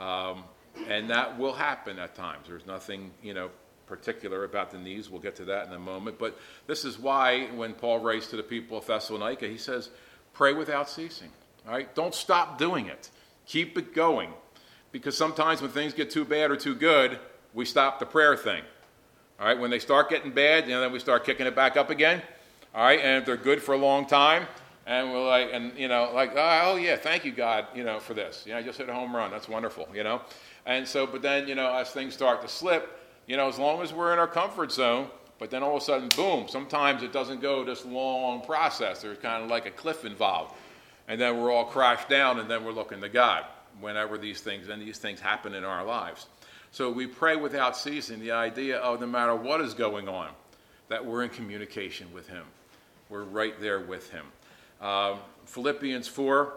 Um, 0.00 0.42
and 0.88 1.08
that 1.10 1.38
will 1.38 1.52
happen 1.52 2.00
at 2.00 2.16
times. 2.16 2.48
There's 2.48 2.66
nothing, 2.66 3.12
you 3.22 3.34
know, 3.34 3.50
particular 3.88 4.44
about 4.44 4.70
the 4.70 4.78
knees. 4.78 5.10
We'll 5.10 5.20
get 5.20 5.36
to 5.36 5.44
that 5.46 5.66
in 5.66 5.72
a 5.72 5.78
moment. 5.78 6.18
But 6.18 6.38
this 6.66 6.84
is 6.84 6.98
why 6.98 7.46
when 7.54 7.74
Paul 7.74 8.00
writes 8.00 8.28
to 8.28 8.36
the 8.36 8.42
people 8.42 8.78
of 8.78 8.86
Thessalonica, 8.86 9.46
he 9.46 9.56
says, 9.56 9.90
pray 10.34 10.52
without 10.52 10.88
ceasing. 10.88 11.30
All 11.66 11.72
right? 11.72 11.92
Don't 11.94 12.14
stop 12.14 12.58
doing 12.58 12.86
it. 12.86 13.10
Keep 13.46 13.78
it 13.78 13.94
going. 13.94 14.30
Because 14.92 15.16
sometimes 15.16 15.60
when 15.60 15.70
things 15.70 15.94
get 15.94 16.10
too 16.10 16.24
bad 16.24 16.50
or 16.50 16.56
too 16.56 16.74
good, 16.74 17.18
we 17.54 17.64
stop 17.64 17.98
the 17.98 18.06
prayer 18.06 18.36
thing. 18.36 18.62
All 19.40 19.46
right? 19.46 19.58
When 19.58 19.70
they 19.70 19.78
start 19.78 20.10
getting 20.10 20.30
bad, 20.30 20.64
you 20.66 20.74
know, 20.74 20.80
then 20.80 20.92
we 20.92 20.98
start 20.98 21.24
kicking 21.24 21.46
it 21.46 21.56
back 21.56 21.76
up 21.76 21.90
again. 21.90 22.22
All 22.74 22.84
right? 22.84 23.00
And 23.00 23.18
if 23.18 23.24
they're 23.26 23.36
good 23.36 23.62
for 23.62 23.74
a 23.74 23.78
long 23.78 24.06
time, 24.06 24.46
and 24.88 25.12
we're 25.12 25.26
like, 25.26 25.50
and 25.52 25.78
you 25.78 25.86
know, 25.86 26.10
like, 26.14 26.32
oh 26.34 26.76
yeah, 26.76 26.96
thank 26.96 27.26
you 27.26 27.30
God, 27.30 27.66
you 27.74 27.84
know, 27.84 28.00
for 28.00 28.14
this. 28.14 28.44
You 28.46 28.54
know, 28.54 28.58
I 28.58 28.62
just 28.62 28.78
hit 28.78 28.88
a 28.88 28.94
home 28.94 29.14
run. 29.14 29.30
That's 29.30 29.46
wonderful, 29.46 29.86
you 29.92 30.02
know. 30.02 30.22
And 30.64 30.88
so, 30.88 31.06
but 31.06 31.20
then, 31.20 31.46
you 31.46 31.54
know, 31.54 31.70
as 31.70 31.90
things 31.90 32.14
start 32.14 32.40
to 32.40 32.48
slip, 32.48 32.97
you 33.28 33.36
know, 33.36 33.46
as 33.46 33.58
long 33.58 33.82
as 33.82 33.92
we're 33.92 34.12
in 34.12 34.18
our 34.18 34.26
comfort 34.26 34.72
zone, 34.72 35.06
but 35.38 35.50
then 35.50 35.62
all 35.62 35.76
of 35.76 35.82
a 35.82 35.84
sudden, 35.84 36.08
boom, 36.16 36.48
sometimes 36.48 37.02
it 37.02 37.12
doesn't 37.12 37.40
go 37.40 37.62
this 37.62 37.84
long 37.84 38.40
process. 38.40 39.02
There's 39.02 39.18
kind 39.18 39.44
of 39.44 39.50
like 39.50 39.66
a 39.66 39.70
cliff 39.70 40.04
involved. 40.04 40.54
And 41.06 41.20
then 41.20 41.40
we're 41.40 41.52
all 41.52 41.66
crashed 41.66 42.08
down, 42.08 42.40
and 42.40 42.50
then 42.50 42.64
we're 42.64 42.72
looking 42.72 43.00
to 43.02 43.08
God 43.08 43.44
whenever 43.80 44.18
these 44.18 44.40
things, 44.40 44.68
and 44.68 44.82
these 44.82 44.98
things 44.98 45.20
happen 45.20 45.54
in 45.54 45.62
our 45.62 45.84
lives. 45.84 46.26
So 46.72 46.90
we 46.90 47.06
pray 47.06 47.36
without 47.36 47.76
ceasing 47.76 48.18
the 48.18 48.32
idea 48.32 48.78
of 48.78 49.00
no 49.00 49.06
matter 49.06 49.36
what 49.36 49.60
is 49.60 49.74
going 49.74 50.08
on, 50.08 50.30
that 50.88 51.04
we're 51.04 51.22
in 51.22 51.30
communication 51.30 52.12
with 52.12 52.28
Him. 52.28 52.44
We're 53.08 53.24
right 53.24 53.58
there 53.60 53.80
with 53.80 54.10
Him. 54.10 54.24
Uh, 54.80 55.16
Philippians 55.46 56.08
4, 56.08 56.52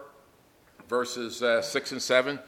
verses 0.88 1.42
uh, 1.42 1.62
6 1.62 1.92
and 1.92 2.02
7. 2.02 2.38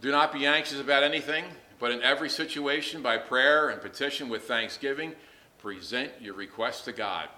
Do 0.00 0.10
not 0.10 0.32
be 0.32 0.46
anxious 0.46 0.80
about 0.80 1.02
anything, 1.02 1.44
but 1.82 1.90
in 1.90 2.00
every 2.00 2.30
situation, 2.30 3.02
by 3.02 3.18
prayer 3.18 3.70
and 3.70 3.82
petition 3.82 4.28
with 4.28 4.44
thanksgiving, 4.44 5.16
present 5.58 6.12
your 6.20 6.34
requests 6.34 6.82
to 6.82 6.92
God. 6.92 7.28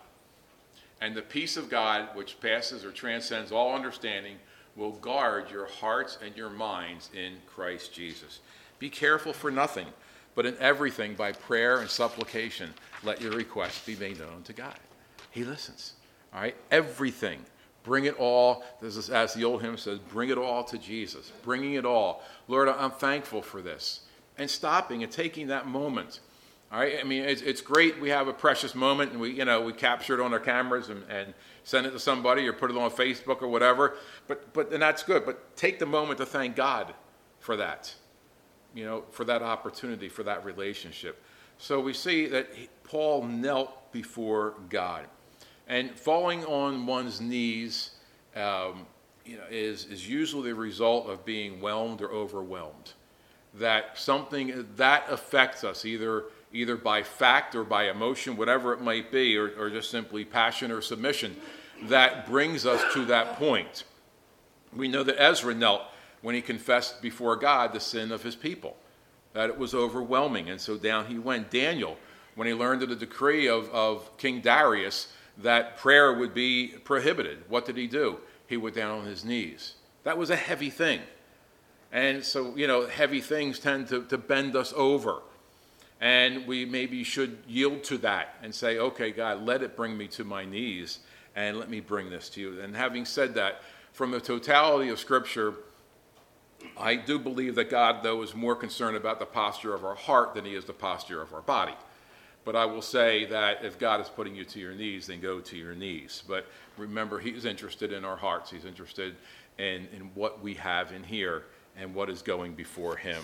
And 1.01 1.15
the 1.15 1.23
peace 1.23 1.57
of 1.57 1.71
God, 1.71 2.11
which 2.13 2.39
passes 2.41 2.85
or 2.85 2.93
transcends 2.93 3.53
all 3.53 3.75
understanding, 3.75 4.37
will 4.77 4.93
guard 4.93 5.51
your 5.51 5.65
hearts 5.65 6.19
and 6.23 6.37
your 6.37 6.51
minds 6.51 7.09
in 7.15 7.37
Christ 7.47 7.95
Jesus. 7.95 8.41
Be 8.79 8.91
careful 8.91 9.33
for 9.33 9.51
nothing, 9.51 9.87
but 10.35 10.45
in 10.45 10.59
everything, 10.59 11.15
by 11.15 11.33
prayer 11.33 11.79
and 11.79 11.89
supplication, 11.89 12.75
let 13.03 13.23
your 13.23 13.33
requests 13.33 13.87
be 13.87 13.97
made 13.97 14.19
known 14.19 14.43
to 14.43 14.53
God. 14.53 14.79
He 15.31 15.45
listens. 15.45 15.95
All 16.35 16.43
right? 16.43 16.57
Everything. 16.71 17.41
Bring 17.83 18.05
it 18.05 18.19
all, 18.19 18.63
as, 18.83 19.09
as 19.09 19.33
the 19.33 19.45
old 19.45 19.63
hymn 19.63 19.79
says, 19.79 20.01
bring 20.01 20.29
it 20.29 20.37
all 20.37 20.65
to 20.65 20.77
Jesus. 20.77 21.33
Bringing 21.43 21.75
it 21.75 21.87
all. 21.87 22.23
Lord, 22.47 22.69
I'm 22.69 22.91
thankful 22.91 23.41
for 23.41 23.63
this. 23.63 24.01
And 24.39 24.51
stopping 24.51 25.03
and 25.03 25.13
taking 25.13 25.49
that 25.49 25.67
moment. 25.67 26.21
All 26.73 26.81
right? 26.81 26.97
I 27.01 27.05
mean, 27.05 27.23
it's, 27.25 27.43
it's 27.43 27.61
great 27.61 28.01
we 28.01 28.09
have 28.11 28.29
a 28.29 28.33
precious 28.33 28.75
moment 28.75 29.13
and 29.13 29.21
we, 29.21 29.31
you 29.31 29.45
know, 29.45 29.61
we 29.63 29.73
capture 29.73 30.15
it 30.15 30.21
on 30.21 30.33
our 30.33 30.41
cameras 30.41 30.89
and, 30.89 31.05
and 31.09 31.35
send 31.63 31.87
it 31.87 31.91
to 31.93 32.01
somebody 32.01 32.47
or 32.49 32.53
put 32.53 32.71
it 32.71 32.77
on 32.77 32.91
Facebook 32.91 33.43
or 33.43 33.49
whatever. 33.49 33.97
But, 34.27 34.53
but, 34.53 34.73
and 34.73 34.83
that's 34.83 35.03
good. 35.05 35.25
But 35.25 35.57
take 35.57 35.79
the 35.79 35.87
moment 35.87 36.19
to 36.19 36.27
thank 36.27 36.57
God 36.57 36.95
for 37.39 37.57
that. 37.57 37.95
you 38.75 38.85
know, 38.85 39.05
for 39.11 39.25
that 39.25 39.43
opportunity, 39.43 40.09
for 40.09 40.25
that 40.25 40.45
relationship. 40.45 41.23
So 41.59 41.81
we 41.81 41.93
see 41.93 42.27
that 42.27 42.49
Paul 42.83 43.23
knelt 43.25 43.93
before 43.93 44.55
God. 44.69 45.07
And 45.69 45.93
falling 45.93 46.45
on 46.45 46.87
one's 46.87 47.21
knees 47.21 47.93
um, 48.37 48.87
you 49.25 49.37
know, 49.37 49.45
is, 49.51 49.87
is 49.87 50.09
usually 50.09 50.51
the 50.51 50.55
result 50.57 51.09
of 51.09 51.25
being 51.25 51.61
whelmed 51.61 52.03
or 52.03 52.11
overwhelmed. 52.11 52.93
That 53.55 53.99
something 53.99 54.67
that 54.77 55.05
affects 55.09 55.63
us, 55.65 55.85
either, 55.85 56.25
either 56.53 56.77
by 56.77 57.03
fact 57.03 57.55
or 57.55 57.65
by 57.65 57.89
emotion, 57.89 58.37
whatever 58.37 58.73
it 58.73 58.81
might 58.81 59.13
be, 59.13 59.37
or, 59.37 59.51
or 59.59 59.71
just 59.71 59.91
simply 59.91 60.25
passion 60.25 60.71
or 60.71 60.81
submission, 60.81 61.37
that 61.85 62.27
brings 62.27 62.67
us 62.67 62.83
to 62.95 63.05
that 63.07 63.37
point. 63.37 63.85
We 64.75 64.89
know 64.89 65.03
that 65.03 65.21
Ezra 65.23 65.55
knelt 65.55 65.83
when 66.23 66.35
he 66.35 66.41
confessed 66.41 67.03
before 67.03 67.37
God 67.37 67.73
the 67.73 67.81
sin 67.81 68.11
of 68.11 68.23
his 68.23 68.35
people, 68.35 68.77
that 69.35 69.51
it 69.51 69.59
was 69.59 69.75
overwhelming, 69.75 70.49
and 70.49 70.61
so 70.61 70.77
down 70.77 71.07
he 71.07 71.19
went. 71.19 71.51
Daniel, 71.51 71.97
when 72.35 72.49
he 72.49 72.55
learned 72.55 72.83
of 72.83 72.89
the 72.89 72.97
decree 72.97 73.47
of, 73.47 73.69
of 73.71 74.17
King 74.17 74.41
Darius 74.41 75.13
that 75.39 75.77
prayer 75.77 76.13
would 76.13 76.33
be 76.33 76.69
prohibited, 76.85 77.39
what 77.49 77.67
did 77.67 77.77
he 77.77 77.87
do? 77.87 78.19
He 78.47 78.57
went 78.57 78.77
down 78.77 79.01
on 79.01 79.05
his 79.05 79.25
knees. 79.25 79.75
That 80.05 80.19
was 80.19 80.31
a 80.31 80.37
heavy 80.37 80.71
thing. 80.71 81.01
And 81.95 82.25
so, 82.25 82.57
you 82.57 82.67
know, 82.67 82.89
heavy 82.89 83.21
things 83.21 83.61
tend 83.61 83.87
to, 83.89 84.03
to 84.07 84.19
bend 84.19 84.57
us 84.57 84.75
over. 84.77 85.21
And 86.01 86.45
we 86.45 86.65
maybe 86.65 87.05
should 87.05 87.39
yield 87.47 87.85
to 87.85 87.99
that 87.99 88.35
and 88.43 88.53
say, 88.53 88.79
okay, 88.79 89.13
God, 89.13 89.43
let 89.47 89.63
it 89.63 89.77
bring 89.77 89.97
me 89.97 90.09
to 90.09 90.25
my 90.25 90.45
knees 90.45 90.99
and 91.37 91.57
let 91.57 91.71
me 91.71 91.79
bring 91.79 92.11
this 92.11 92.29
to 92.31 92.41
you. 92.41 92.61
And 92.61 92.75
having 92.75 93.05
said 93.05 93.35
that, 93.35 93.63
from 93.93 94.11
the 94.11 94.21
totality 94.21 94.91
of 94.91 94.99
Scripture, 94.99 95.55
I 96.77 96.97
do 96.97 97.17
believe 97.17 97.55
that 97.55 97.71
God, 97.71 98.03
though, 98.03 98.23
is 98.23 98.35
more 98.35 98.57
concerned 98.57 98.97
about 98.97 99.21
the 99.21 99.27
posture 99.27 99.73
of 99.73 99.85
our 99.85 99.95
heart 99.95 100.35
than 100.35 100.45
he 100.45 100.57
is 100.57 100.65
the 100.65 100.73
posture 100.73 101.23
of 101.23 101.33
our 101.33 101.43
body. 101.43 101.75
But 102.45 102.57
I 102.57 102.65
will 102.65 102.83
say 102.83 103.25
that 103.27 103.65
if 103.65 103.79
God 103.79 104.01
is 104.01 104.09
putting 104.09 104.35
you 104.35 104.45
to 104.47 104.59
your 104.59 104.75
knees, 104.75 105.07
then 105.07 105.21
go 105.21 105.39
to 105.39 105.57
your 105.57 105.77
knees. 105.77 106.25
But 106.27 106.47
remember, 106.77 107.21
He's 107.21 107.45
interested 107.45 107.93
in 107.93 108.05
our 108.05 108.17
hearts. 108.17 108.51
He's 108.51 108.65
interested 108.65 109.15
in, 109.59 109.87
in 109.95 110.11
what 110.15 110.43
we 110.43 110.55
have 110.55 110.91
in 110.91 111.05
here 111.05 111.45
and 111.79 111.95
what 111.95 112.11
is 112.11 112.23
going 112.23 112.55
before 112.55 112.97
Him. 112.97 113.23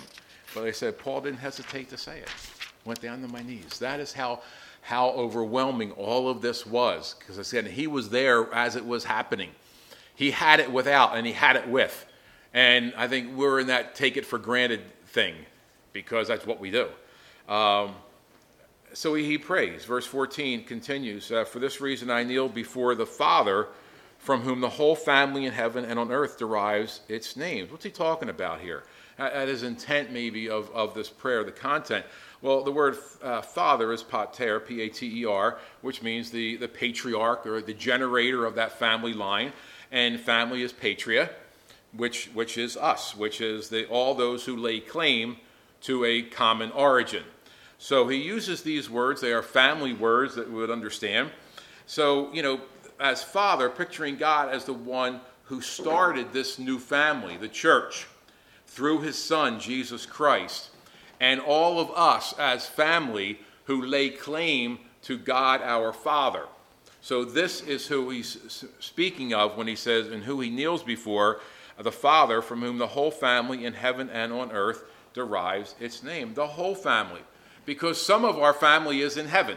But 0.54 0.64
I 0.64 0.72
said, 0.72 0.98
Paul 0.98 1.20
didn't 1.20 1.38
hesitate 1.38 1.88
to 1.90 1.96
say 1.96 2.18
it. 2.18 2.28
Went 2.84 3.00
down 3.00 3.22
to 3.22 3.28
my 3.28 3.42
knees. 3.42 3.78
That 3.78 4.00
is 4.00 4.12
how, 4.12 4.40
how 4.82 5.10
overwhelming 5.10 5.92
all 5.92 6.28
of 6.28 6.40
this 6.40 6.66
was. 6.66 7.14
Because 7.18 7.38
I 7.38 7.42
said, 7.42 7.66
he 7.66 7.86
was 7.86 8.10
there 8.10 8.52
as 8.52 8.76
it 8.76 8.84
was 8.84 9.04
happening. 9.04 9.50
He 10.14 10.30
had 10.30 10.60
it 10.60 10.70
without 10.70 11.16
and 11.16 11.26
he 11.26 11.32
had 11.32 11.56
it 11.56 11.68
with. 11.68 12.06
And 12.52 12.92
I 12.96 13.06
think 13.06 13.36
we're 13.36 13.60
in 13.60 13.68
that 13.68 13.94
take 13.94 14.16
it 14.16 14.26
for 14.26 14.38
granted 14.38 14.80
thing 15.06 15.34
because 15.92 16.28
that's 16.28 16.46
what 16.46 16.58
we 16.60 16.70
do. 16.70 16.88
Um, 17.48 17.94
so 18.92 19.14
he 19.14 19.38
prays. 19.38 19.84
Verse 19.84 20.06
14 20.06 20.64
continues 20.64 21.30
uh, 21.30 21.44
For 21.44 21.58
this 21.58 21.80
reason 21.80 22.10
I 22.10 22.24
kneel 22.24 22.48
before 22.48 22.94
the 22.94 23.06
Father, 23.06 23.68
from 24.20 24.42
whom 24.42 24.60
the 24.60 24.68
whole 24.68 24.94
family 24.94 25.46
in 25.46 25.52
heaven 25.52 25.84
and 25.84 25.98
on 25.98 26.12
earth 26.12 26.38
derives 26.38 27.00
its 27.08 27.36
name. 27.36 27.66
What's 27.68 27.84
he 27.84 27.90
talking 27.90 28.28
about 28.28 28.60
here? 28.60 28.84
At 29.18 29.48
his 29.48 29.62
intent, 29.62 30.12
maybe, 30.12 30.48
of, 30.48 30.70
of 30.70 30.94
this 30.94 31.10
prayer, 31.10 31.42
the 31.42 31.52
content. 31.52 32.06
Well, 32.40 32.62
the 32.62 32.70
word 32.70 32.96
uh, 33.22 33.42
father 33.42 33.92
is 33.92 34.02
pater, 34.02 34.60
P 34.60 34.82
A 34.82 34.88
T 34.88 35.22
E 35.22 35.24
R, 35.26 35.58
which 35.82 36.02
means 36.02 36.30
the, 36.30 36.56
the 36.56 36.68
patriarch 36.68 37.46
or 37.46 37.60
the 37.60 37.74
generator 37.74 38.46
of 38.46 38.54
that 38.54 38.78
family 38.78 39.12
line. 39.12 39.52
And 39.90 40.20
family 40.20 40.62
is 40.62 40.72
patria, 40.72 41.30
which, 41.94 42.26
which 42.32 42.56
is 42.56 42.76
us, 42.76 43.16
which 43.16 43.40
is 43.40 43.68
the, 43.68 43.86
all 43.88 44.14
those 44.14 44.44
who 44.44 44.56
lay 44.56 44.80
claim 44.80 45.36
to 45.82 46.04
a 46.04 46.22
common 46.22 46.70
origin. 46.72 47.24
So 47.78 48.08
he 48.08 48.18
uses 48.18 48.62
these 48.62 48.88
words. 48.88 49.20
They 49.20 49.32
are 49.32 49.42
family 49.42 49.92
words 49.92 50.34
that 50.34 50.48
we 50.48 50.56
would 50.56 50.70
understand. 50.70 51.30
So, 51.86 52.32
you 52.32 52.42
know, 52.42 52.60
as 53.00 53.22
father, 53.22 53.68
picturing 53.68 54.16
God 54.16 54.50
as 54.50 54.64
the 54.64 54.72
one 54.72 55.20
who 55.44 55.60
started 55.60 56.32
this 56.32 56.58
new 56.58 56.78
family, 56.78 57.36
the 57.36 57.48
church, 57.48 58.06
through 58.66 59.00
his 59.00 59.16
son, 59.16 59.58
Jesus 59.58 60.06
Christ, 60.06 60.70
and 61.18 61.40
all 61.40 61.80
of 61.80 61.90
us 61.90 62.34
as 62.38 62.68
family 62.68 63.40
who 63.64 63.82
lay 63.82 64.10
claim 64.10 64.78
to 65.02 65.18
God 65.18 65.60
our 65.62 65.92
Father. 65.92 66.44
So, 67.02 67.24
this 67.24 67.62
is 67.62 67.86
who 67.86 68.10
he's 68.10 68.64
speaking 68.78 69.32
of 69.32 69.56
when 69.56 69.66
he 69.66 69.76
says, 69.76 70.08
and 70.08 70.22
who 70.22 70.40
he 70.40 70.50
kneels 70.50 70.82
before, 70.82 71.40
the 71.78 71.90
Father, 71.90 72.42
from 72.42 72.60
whom 72.60 72.78
the 72.78 72.86
whole 72.86 73.10
family 73.10 73.64
in 73.64 73.72
heaven 73.72 74.10
and 74.10 74.32
on 74.32 74.52
earth 74.52 74.84
derives 75.14 75.74
its 75.80 76.02
name. 76.02 76.34
The 76.34 76.46
whole 76.46 76.74
family 76.74 77.22
because 77.64 78.00
some 78.04 78.24
of 78.24 78.38
our 78.38 78.52
family 78.52 79.00
is 79.00 79.16
in 79.16 79.26
heaven. 79.26 79.56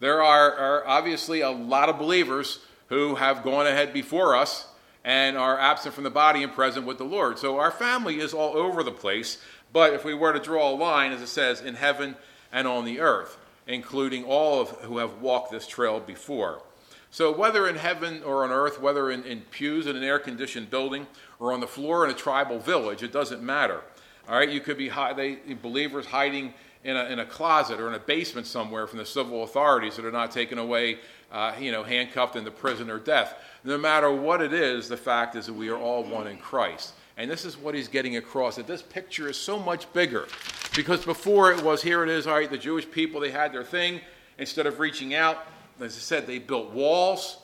There 0.00 0.22
are, 0.22 0.54
are, 0.54 0.86
obviously 0.86 1.42
a 1.42 1.50
lot 1.50 1.88
of 1.88 1.98
believers 1.98 2.60
who 2.88 3.14
have 3.16 3.44
gone 3.44 3.66
ahead 3.66 3.92
before 3.92 4.34
us 4.34 4.66
and 5.04 5.36
are 5.36 5.58
absent 5.58 5.94
from 5.94 6.04
the 6.04 6.10
body 6.10 6.42
and 6.42 6.52
present 6.52 6.86
with 6.86 6.98
the 6.98 7.04
Lord. 7.04 7.38
So 7.38 7.58
our 7.58 7.70
family 7.70 8.18
is 8.18 8.34
all 8.34 8.56
over 8.56 8.82
the 8.82 8.90
place. 8.90 9.38
But 9.72 9.92
if 9.92 10.04
we 10.04 10.14
were 10.14 10.32
to 10.32 10.40
draw 10.40 10.70
a 10.70 10.74
line, 10.74 11.12
as 11.12 11.22
it 11.22 11.28
says, 11.28 11.60
in 11.60 11.74
heaven 11.74 12.16
and 12.50 12.66
on 12.66 12.84
the 12.84 13.00
earth, 13.00 13.38
including 13.66 14.24
all 14.24 14.60
of 14.60 14.70
who 14.80 14.98
have 14.98 15.20
walked 15.20 15.52
this 15.52 15.66
trail 15.66 16.00
before. 16.00 16.62
So 17.10 17.36
whether 17.36 17.68
in 17.68 17.76
heaven 17.76 18.22
or 18.22 18.44
on 18.44 18.50
earth, 18.50 18.80
whether 18.80 19.10
in, 19.10 19.24
in 19.24 19.42
pews 19.42 19.86
in 19.86 19.96
an 19.96 20.02
air-conditioned 20.02 20.70
building 20.70 21.06
or 21.38 21.52
on 21.52 21.60
the 21.60 21.66
floor 21.66 22.04
in 22.04 22.10
a 22.10 22.14
tribal 22.14 22.58
village, 22.58 23.02
it 23.02 23.12
doesn't 23.12 23.42
matter. 23.42 23.82
All 24.28 24.38
right, 24.38 24.48
you 24.48 24.60
could 24.60 24.78
be 24.78 24.88
they, 25.16 25.36
believers 25.60 26.06
hiding 26.06 26.54
in 26.84 26.96
a, 26.96 27.04
in 27.04 27.18
a 27.18 27.26
closet 27.26 27.80
or 27.80 27.88
in 27.88 27.94
a 27.94 27.98
basement 27.98 28.46
somewhere 28.46 28.86
from 28.86 28.98
the 28.98 29.06
civil 29.06 29.42
authorities 29.42 29.96
that 29.96 30.04
are 30.04 30.12
not 30.12 30.30
taken 30.30 30.58
away, 30.58 30.98
uh, 31.30 31.52
you 31.58 31.72
know, 31.72 31.82
handcuffed 31.82 32.36
into 32.36 32.50
prison 32.50 32.90
or 32.90 32.98
death. 32.98 33.34
No 33.64 33.76
matter 33.76 34.10
what 34.10 34.40
it 34.40 34.52
is, 34.52 34.88
the 34.88 34.96
fact 34.96 35.36
is 35.36 35.46
that 35.46 35.52
we 35.52 35.68
are 35.68 35.76
all 35.76 36.02
one 36.02 36.26
in 36.26 36.38
Christ. 36.38 36.94
And 37.16 37.30
this 37.30 37.44
is 37.44 37.56
what 37.58 37.74
he's 37.74 37.88
getting 37.88 38.16
across 38.16 38.56
that 38.56 38.66
this 38.66 38.80
picture 38.80 39.28
is 39.28 39.36
so 39.36 39.58
much 39.58 39.92
bigger. 39.92 40.26
Because 40.74 41.04
before 41.04 41.52
it 41.52 41.62
was, 41.62 41.82
here 41.82 42.02
it 42.02 42.08
is, 42.08 42.26
all 42.26 42.34
right, 42.34 42.50
the 42.50 42.56
Jewish 42.56 42.90
people, 42.90 43.20
they 43.20 43.30
had 43.30 43.52
their 43.52 43.64
thing. 43.64 44.00
Instead 44.38 44.66
of 44.66 44.80
reaching 44.80 45.14
out, 45.14 45.46
as 45.80 45.96
I 45.96 46.00
said, 46.00 46.26
they 46.26 46.38
built 46.38 46.70
walls. 46.70 47.38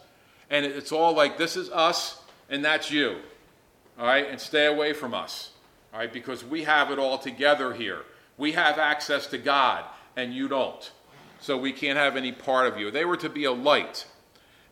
And 0.49 0.65
it's 0.65 0.93
all 0.93 1.13
like, 1.13 1.37
this 1.37 1.57
is 1.57 1.71
us 1.71 2.23
and 2.49 2.65
that's 2.65 2.91
you. 2.91 3.17
All 3.99 4.07
right, 4.07 4.29
and 4.29 4.41
stay 4.41 4.67
away 4.67 4.93
from 4.93 5.15
us. 5.15 5.51
All 5.93 6.01
right, 6.01 6.13
because 6.13 6.45
we 6.45 6.65
have 6.65 6.91
it 6.91 6.99
all 6.99 7.19
together 7.19 7.73
here. 7.73 8.03
We 8.39 8.53
have 8.53 8.79
access 8.79 9.27
to 9.29 9.39
God, 9.39 9.85
and 10.17 10.35
you 10.35 10.49
don't. 10.49 10.91
So 11.41 11.57
we 11.57 11.73
can't 11.73 11.99
have 11.99 12.17
any 12.17 12.33
part 12.33 12.67
of 12.67 12.79
you. 12.79 12.91
They 12.91 13.05
were 13.05 13.17
to 13.19 13.29
be 13.29 13.45
a 13.45 13.53
light. 13.53 14.07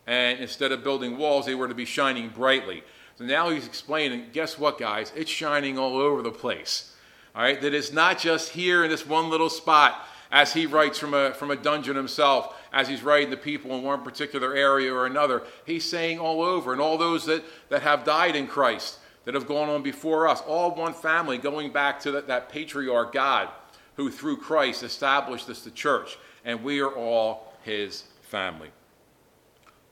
And 0.07 0.39
instead 0.39 0.71
of 0.71 0.83
building 0.83 1.17
walls, 1.17 1.45
they 1.45 1.55
were 1.55 1.67
to 1.67 1.73
be 1.73 1.85
shining 1.85 2.29
brightly. 2.29 2.83
So 3.17 3.23
now 3.23 3.49
he's 3.49 3.65
explaining 3.65 4.27
guess 4.33 4.59
what, 4.59 4.77
guys? 4.77 5.11
It's 5.15 5.31
shining 5.31 5.77
all 5.77 5.97
over 5.97 6.21
the 6.21 6.31
place. 6.31 6.93
All 7.35 7.41
right? 7.41 7.59
That 7.61 7.73
it's 7.73 7.91
not 7.91 8.19
just 8.19 8.51
here 8.51 8.83
in 8.83 8.89
this 8.89 9.05
one 9.05 9.29
little 9.29 9.49
spot, 9.49 10.05
as 10.31 10.53
he 10.53 10.65
writes 10.65 10.99
from 10.99 11.13
a, 11.13 11.33
from 11.33 11.49
a 11.49 11.55
dungeon 11.55 11.95
himself, 11.95 12.55
as 12.73 12.87
he's 12.87 13.03
writing 13.03 13.31
to 13.31 13.37
people 13.37 13.71
in 13.75 13.83
one 13.83 14.03
particular 14.03 14.53
area 14.53 14.93
or 14.93 15.05
another. 15.05 15.43
He's 15.65 15.89
saying 15.89 16.19
all 16.19 16.41
over, 16.41 16.73
and 16.73 16.81
all 16.81 16.97
those 16.97 17.25
that, 17.25 17.43
that 17.69 17.83
have 17.83 18.03
died 18.03 18.35
in 18.35 18.47
Christ 18.47 18.99
that 19.25 19.33
have 19.33 19.47
gone 19.47 19.69
on 19.69 19.83
before 19.83 20.27
us, 20.27 20.41
all 20.41 20.73
one 20.73 20.93
family, 20.93 21.37
going 21.37 21.71
back 21.71 21.99
to 22.01 22.11
that, 22.11 22.27
that 22.27 22.49
patriarch 22.49 23.11
God 23.11 23.49
who 23.95 24.09
through 24.09 24.37
Christ 24.37 24.83
established 24.83 25.47
this 25.47 25.63
the 25.63 25.71
church, 25.71 26.17
and 26.43 26.63
we 26.63 26.79
are 26.79 26.91
all 26.91 27.53
his 27.63 28.03
family. 28.21 28.69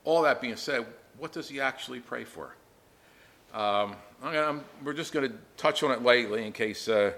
All 0.04 0.22
that 0.22 0.40
being 0.40 0.56
said, 0.56 0.86
what 1.18 1.32
does 1.32 1.48
he 1.48 1.60
actually 1.60 2.00
pray 2.00 2.24
for? 2.24 2.54
Um, 3.52 3.96
I'm, 4.22 4.64
we're 4.82 4.94
just 4.94 5.12
going 5.12 5.30
to 5.30 5.36
touch 5.56 5.82
on 5.82 5.90
it 5.90 6.02
lightly 6.02 6.46
in 6.46 6.52
case 6.52 6.88
uh, 6.88 7.12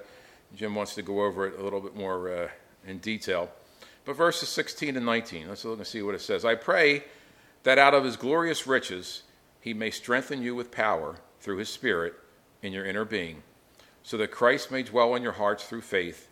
Jim 0.55 0.74
wants 0.74 0.94
to 0.94 1.02
go 1.02 1.24
over 1.24 1.46
it 1.46 1.59
a 1.59 1.62
little 1.62 1.81
bit 1.81 1.96
more 1.96 2.33
uh, 2.33 2.48
in 2.87 2.98
detail. 2.98 3.50
But 4.05 4.16
verses 4.16 4.48
16 4.50 4.96
and 4.96 5.05
19, 5.05 5.48
let's 5.48 5.64
look 5.64 5.79
and 5.79 5.87
see 5.87 6.02
what 6.02 6.14
it 6.14 6.20
says. 6.20 6.44
I 6.44 6.55
pray 6.55 7.05
that 7.64 7.79
out 7.79 7.94
of 7.94 8.05
his 8.05 8.16
glorious 8.16 8.66
riches 8.66 9.22
he 9.61 9.74
may 9.74 9.90
strengthen 9.90 10.42
you 10.42 10.55
with 10.55 10.70
power 10.70 11.16
through 11.46 11.59
his 11.59 11.68
Spirit 11.68 12.12
in 12.61 12.72
your 12.72 12.85
inner 12.85 13.04
being, 13.04 13.40
so 14.02 14.16
that 14.16 14.32
Christ 14.32 14.72
may 14.72 14.82
dwell 14.82 15.14
in 15.14 15.22
your 15.22 15.30
hearts 15.30 15.62
through 15.62 15.82
faith. 15.82 16.28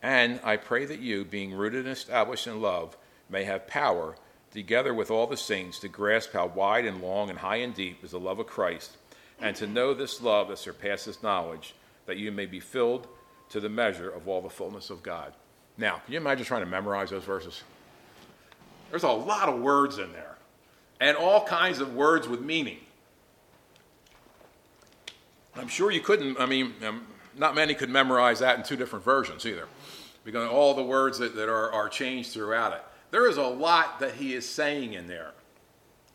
And 0.00 0.38
I 0.44 0.56
pray 0.56 0.84
that 0.84 1.00
you, 1.00 1.24
being 1.24 1.52
rooted 1.52 1.80
and 1.80 1.92
established 1.92 2.46
in 2.46 2.62
love, 2.62 2.96
may 3.28 3.42
have 3.42 3.66
power, 3.66 4.14
together 4.52 4.94
with 4.94 5.10
all 5.10 5.26
the 5.26 5.36
saints, 5.36 5.80
to 5.80 5.88
grasp 5.88 6.32
how 6.32 6.46
wide 6.46 6.84
and 6.86 7.02
long 7.02 7.28
and 7.28 7.40
high 7.40 7.56
and 7.56 7.74
deep 7.74 8.04
is 8.04 8.12
the 8.12 8.20
love 8.20 8.38
of 8.38 8.46
Christ, 8.46 8.96
and 9.40 9.56
to 9.56 9.66
know 9.66 9.94
this 9.94 10.22
love 10.22 10.46
that 10.46 10.58
surpasses 10.58 11.24
knowledge, 11.24 11.74
that 12.06 12.18
you 12.18 12.30
may 12.30 12.46
be 12.46 12.60
filled 12.60 13.08
to 13.48 13.58
the 13.58 13.68
measure 13.68 14.10
of 14.10 14.28
all 14.28 14.42
the 14.42 14.48
fullness 14.48 14.90
of 14.90 15.02
God. 15.02 15.32
Now, 15.76 15.96
can 16.04 16.12
you 16.12 16.20
imagine 16.20 16.46
trying 16.46 16.64
to 16.64 16.70
memorize 16.70 17.10
those 17.10 17.24
verses? 17.24 17.64
There's 18.90 19.02
a 19.02 19.08
lot 19.08 19.48
of 19.48 19.60
words 19.60 19.98
in 19.98 20.12
there, 20.12 20.36
and 21.00 21.16
all 21.16 21.44
kinds 21.44 21.80
of 21.80 21.96
words 21.96 22.28
with 22.28 22.42
meaning. 22.42 22.78
I'm 25.56 25.68
sure 25.68 25.90
you 25.90 26.00
couldn't. 26.00 26.40
I 26.40 26.46
mean, 26.46 26.74
um, 26.86 27.06
not 27.36 27.54
many 27.54 27.74
could 27.74 27.90
memorize 27.90 28.40
that 28.40 28.58
in 28.58 28.64
two 28.64 28.76
different 28.76 29.04
versions 29.04 29.46
either, 29.46 29.66
because 30.24 30.48
all 30.48 30.74
the 30.74 30.82
words 30.82 31.18
that, 31.18 31.34
that 31.36 31.48
are, 31.48 31.72
are 31.72 31.88
changed 31.88 32.32
throughout 32.32 32.72
it. 32.72 32.82
There 33.10 33.28
is 33.28 33.36
a 33.36 33.42
lot 33.42 34.00
that 34.00 34.14
he 34.14 34.34
is 34.34 34.48
saying 34.48 34.94
in 34.94 35.06
there. 35.06 35.32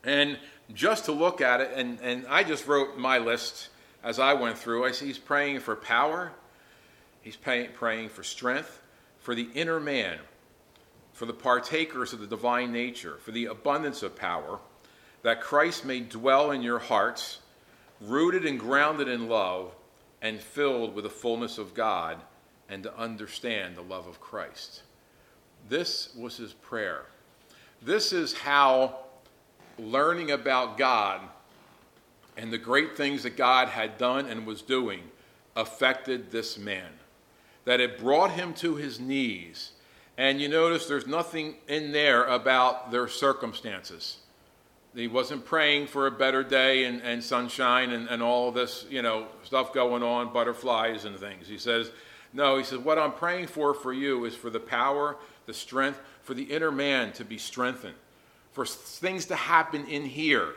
And 0.03 0.39
just 0.73 1.05
to 1.05 1.11
look 1.11 1.41
at 1.41 1.61
it, 1.61 1.71
and, 1.75 1.99
and 2.01 2.25
I 2.27 2.43
just 2.43 2.67
wrote 2.67 2.97
my 2.97 3.19
list 3.19 3.69
as 4.03 4.19
I 4.19 4.33
went 4.33 4.57
through. 4.57 4.85
I 4.85 4.91
see 4.91 5.07
he's 5.07 5.17
praying 5.17 5.59
for 5.59 5.75
power, 5.75 6.31
he's 7.21 7.35
pay, 7.35 7.67
praying 7.67 8.09
for 8.09 8.23
strength, 8.23 8.81
for 9.19 9.35
the 9.35 9.49
inner 9.53 9.79
man, 9.79 10.17
for 11.13 11.25
the 11.25 11.33
partakers 11.33 12.13
of 12.13 12.19
the 12.19 12.27
divine 12.27 12.71
nature, 12.71 13.17
for 13.17 13.31
the 13.31 13.45
abundance 13.45 14.01
of 14.01 14.15
power, 14.15 14.59
that 15.23 15.41
Christ 15.41 15.83
may 15.83 15.99
dwell 15.99 16.51
in 16.51 16.61
your 16.61 16.79
hearts, 16.79 17.39
rooted 18.01 18.45
and 18.45 18.59
grounded 18.59 19.07
in 19.07 19.27
love, 19.27 19.73
and 20.21 20.39
filled 20.39 20.95
with 20.95 21.03
the 21.03 21.09
fullness 21.09 21.57
of 21.57 21.73
God, 21.73 22.17
and 22.69 22.83
to 22.83 22.97
understand 22.97 23.75
the 23.75 23.81
love 23.81 24.07
of 24.07 24.19
Christ. 24.19 24.81
This 25.69 26.13
was 26.17 26.37
his 26.37 26.53
prayer. 26.53 27.05
This 27.81 28.13
is 28.13 28.33
how 28.33 28.99
learning 29.77 30.31
about 30.31 30.77
God 30.77 31.21
and 32.35 32.51
the 32.51 32.57
great 32.57 32.97
things 32.97 33.23
that 33.23 33.37
God 33.37 33.67
had 33.67 33.97
done 33.97 34.27
and 34.27 34.45
was 34.45 34.61
doing 34.61 35.01
affected 35.55 36.31
this 36.31 36.57
man. 36.57 36.89
That 37.65 37.79
it 37.79 37.99
brought 37.99 38.31
him 38.31 38.53
to 38.55 38.75
his 38.75 38.99
knees. 38.99 39.71
And 40.17 40.39
you 40.39 40.47
notice 40.47 40.85
there's 40.85 41.07
nothing 41.07 41.55
in 41.67 41.91
there 41.91 42.23
about 42.25 42.91
their 42.91 43.07
circumstances. 43.07 44.17
He 44.97 45.07
wasn't 45.07 45.45
praying 45.45 45.87
for 45.87 46.07
a 46.07 46.11
better 46.11 46.43
day 46.43 46.85
and, 46.85 47.01
and 47.03 47.23
sunshine 47.23 47.91
and, 47.91 48.07
and 48.09 48.23
all 48.23 48.51
this, 48.51 48.85
you 48.89 49.03
know, 49.03 49.27
stuff 49.43 49.71
going 49.71 50.01
on, 50.01 50.33
butterflies 50.33 51.05
and 51.05 51.15
things. 51.19 51.47
He 51.47 51.59
says, 51.59 51.91
no, 52.33 52.57
he 52.57 52.63
says, 52.63 52.79
what 52.79 52.97
I'm 52.97 53.11
praying 53.11 53.47
for 53.47 53.75
for 53.75 53.93
you 53.93 54.25
is 54.25 54.35
for 54.35 54.49
the 54.49 54.59
power, 54.59 55.17
the 55.45 55.53
strength, 55.53 56.01
for 56.23 56.33
the 56.33 56.43
inner 56.43 56.71
man 56.71 57.11
to 57.13 57.23
be 57.23 57.37
strengthened, 57.37 57.93
for 58.53 58.65
things 58.65 59.25
to 59.27 59.35
happen 59.35 59.85
in 59.85 60.03
here 60.03 60.55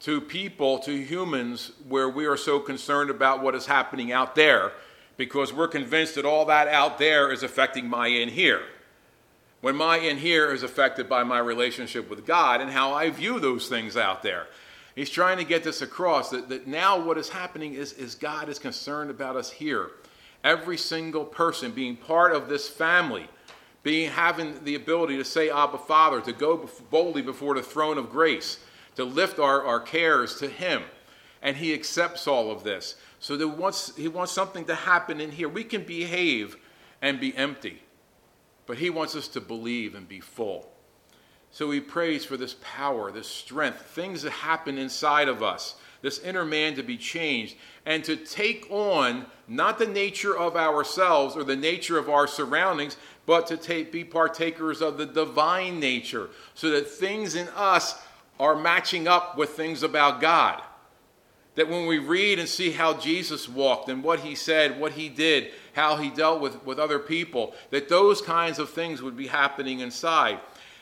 to 0.00 0.20
people, 0.20 0.78
to 0.80 0.92
humans, 0.92 1.72
where 1.88 2.08
we 2.08 2.24
are 2.24 2.36
so 2.36 2.58
concerned 2.58 3.10
about 3.10 3.42
what 3.42 3.54
is 3.54 3.66
happening 3.66 4.12
out 4.12 4.34
there 4.34 4.72
because 5.16 5.52
we're 5.52 5.68
convinced 5.68 6.14
that 6.14 6.24
all 6.24 6.46
that 6.46 6.68
out 6.68 6.98
there 6.98 7.32
is 7.32 7.42
affecting 7.42 7.88
my 7.88 8.06
in 8.06 8.28
here. 8.28 8.62
When 9.60 9.76
my 9.76 9.98
in 9.98 10.18
here 10.18 10.52
is 10.52 10.62
affected 10.62 11.08
by 11.08 11.24
my 11.24 11.38
relationship 11.38 12.10
with 12.10 12.26
God 12.26 12.60
and 12.60 12.70
how 12.70 12.92
I 12.92 13.10
view 13.10 13.40
those 13.40 13.68
things 13.68 13.96
out 13.96 14.22
there. 14.22 14.46
He's 14.94 15.10
trying 15.10 15.38
to 15.38 15.44
get 15.44 15.62
this 15.62 15.82
across 15.82 16.30
that, 16.30 16.48
that 16.48 16.66
now 16.66 16.98
what 16.98 17.18
is 17.18 17.28
happening 17.28 17.74
is, 17.74 17.92
is 17.92 18.14
God 18.14 18.48
is 18.48 18.58
concerned 18.58 19.10
about 19.10 19.36
us 19.36 19.50
here. 19.50 19.90
Every 20.42 20.78
single 20.78 21.24
person 21.24 21.72
being 21.72 21.96
part 21.96 22.32
of 22.32 22.48
this 22.48 22.68
family, 22.68 23.28
being 23.82 24.10
having 24.10 24.64
the 24.64 24.74
ability 24.74 25.16
to 25.18 25.24
say 25.24 25.50
Abba 25.50 25.78
Father, 25.78 26.20
to 26.22 26.32
go 26.32 26.68
boldly 26.90 27.22
before 27.22 27.54
the 27.54 27.62
throne 27.62 27.98
of 27.98 28.10
grace 28.10 28.58
to 28.96 29.04
lift 29.04 29.38
our, 29.38 29.62
our 29.64 29.80
cares 29.80 30.36
to 30.36 30.48
Him. 30.48 30.82
And 31.42 31.56
He 31.56 31.74
accepts 31.74 32.26
all 32.26 32.50
of 32.50 32.64
this. 32.64 32.96
So 33.20 33.36
that 33.36 33.48
wants, 33.48 33.94
He 33.96 34.08
wants 34.08 34.32
something 34.32 34.64
to 34.64 34.74
happen 34.74 35.20
in 35.20 35.30
here. 35.30 35.48
We 35.48 35.64
can 35.64 35.84
behave 35.84 36.56
and 37.02 37.20
be 37.20 37.36
empty, 37.36 37.82
but 38.66 38.78
He 38.78 38.90
wants 38.90 39.14
us 39.14 39.28
to 39.28 39.40
believe 39.40 39.94
and 39.94 40.08
be 40.08 40.20
full. 40.20 40.70
So 41.50 41.70
He 41.70 41.80
prays 41.80 42.24
for 42.24 42.36
this 42.36 42.56
power, 42.60 43.10
this 43.10 43.28
strength, 43.28 43.80
things 43.80 44.22
that 44.22 44.32
happen 44.32 44.78
inside 44.78 45.28
of 45.28 45.42
us, 45.42 45.76
this 46.02 46.18
inner 46.18 46.44
man 46.44 46.74
to 46.74 46.82
be 46.82 46.96
changed, 46.96 47.56
and 47.84 48.04
to 48.04 48.16
take 48.16 48.66
on 48.70 49.26
not 49.48 49.78
the 49.78 49.86
nature 49.86 50.36
of 50.36 50.56
ourselves 50.56 51.36
or 51.36 51.44
the 51.44 51.56
nature 51.56 51.98
of 51.98 52.10
our 52.10 52.26
surroundings, 52.26 52.96
but 53.24 53.46
to 53.46 53.56
take, 53.56 53.90
be 53.90 54.04
partakers 54.04 54.82
of 54.82 54.98
the 54.98 55.06
divine 55.06 55.80
nature, 55.80 56.28
so 56.54 56.70
that 56.70 56.88
things 56.88 57.34
in 57.34 57.48
us 57.54 58.00
are 58.38 58.56
matching 58.56 59.08
up 59.08 59.36
with 59.36 59.50
things 59.50 59.82
about 59.82 60.20
God. 60.20 60.62
That 61.56 61.68
when 61.68 61.86
we 61.86 61.98
read 61.98 62.38
and 62.38 62.48
see 62.48 62.70
how 62.70 62.94
Jesus 62.94 63.48
walked 63.48 63.88
and 63.88 64.02
what 64.02 64.20
he 64.20 64.34
said, 64.34 64.78
what 64.78 64.92
he 64.92 65.08
did, 65.08 65.52
how 65.72 65.96
he 65.96 66.10
dealt 66.10 66.40
with, 66.40 66.64
with 66.64 66.78
other 66.78 66.98
people, 66.98 67.54
that 67.70 67.88
those 67.88 68.22
kinds 68.22 68.58
of 68.58 68.70
things 68.70 69.02
would 69.02 69.16
be 69.16 69.26
happening 69.26 69.80
inside. 69.80 70.38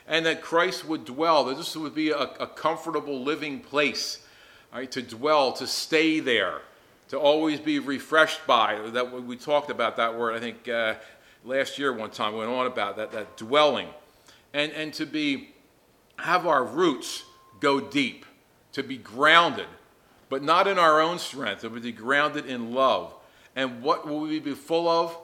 And 0.07 0.25
that 0.25 0.41
Christ 0.41 0.85
would 0.85 1.05
dwell, 1.05 1.45
that 1.45 1.57
this 1.57 1.75
would 1.75 1.95
be 1.95 2.11
a, 2.11 2.17
a 2.17 2.47
comfortable 2.47 3.23
living 3.23 3.59
place 3.59 4.19
right, 4.73 4.91
to 4.91 5.01
dwell, 5.01 5.53
to 5.53 5.65
stay 5.65 6.19
there, 6.19 6.61
to 7.07 7.17
always 7.17 7.59
be 7.59 7.79
refreshed 7.79 8.45
by. 8.45 8.79
That 8.91 9.11
we 9.23 9.37
talked 9.37 9.69
about 9.69 9.97
that 9.97 10.17
word, 10.17 10.35
I 10.35 10.39
think, 10.39 10.67
uh, 10.67 10.95
last 11.43 11.79
year 11.79 11.93
one 11.93 12.11
time, 12.11 12.33
we 12.33 12.39
went 12.39 12.51
on 12.51 12.67
about 12.67 12.97
that, 12.97 13.11
that 13.13 13.37
dwelling. 13.37 13.87
And, 14.53 14.71
and 14.73 14.93
to 14.95 15.05
be, 15.05 15.53
have 16.17 16.45
our 16.45 16.63
roots 16.63 17.23
go 17.59 17.79
deep, 17.79 18.25
to 18.73 18.83
be 18.83 18.97
grounded, 18.97 19.67
but 20.29 20.43
not 20.43 20.67
in 20.67 20.79
our 20.79 21.01
own 21.01 21.19
strength, 21.19 21.61
but 21.61 21.73
to 21.73 21.79
be 21.79 21.91
grounded 21.91 22.45
in 22.45 22.73
love. 22.73 23.13
And 23.55 23.81
what 23.81 24.07
will 24.07 24.21
we 24.21 24.39
be 24.39 24.53
full 24.53 24.87
of? 24.87 25.17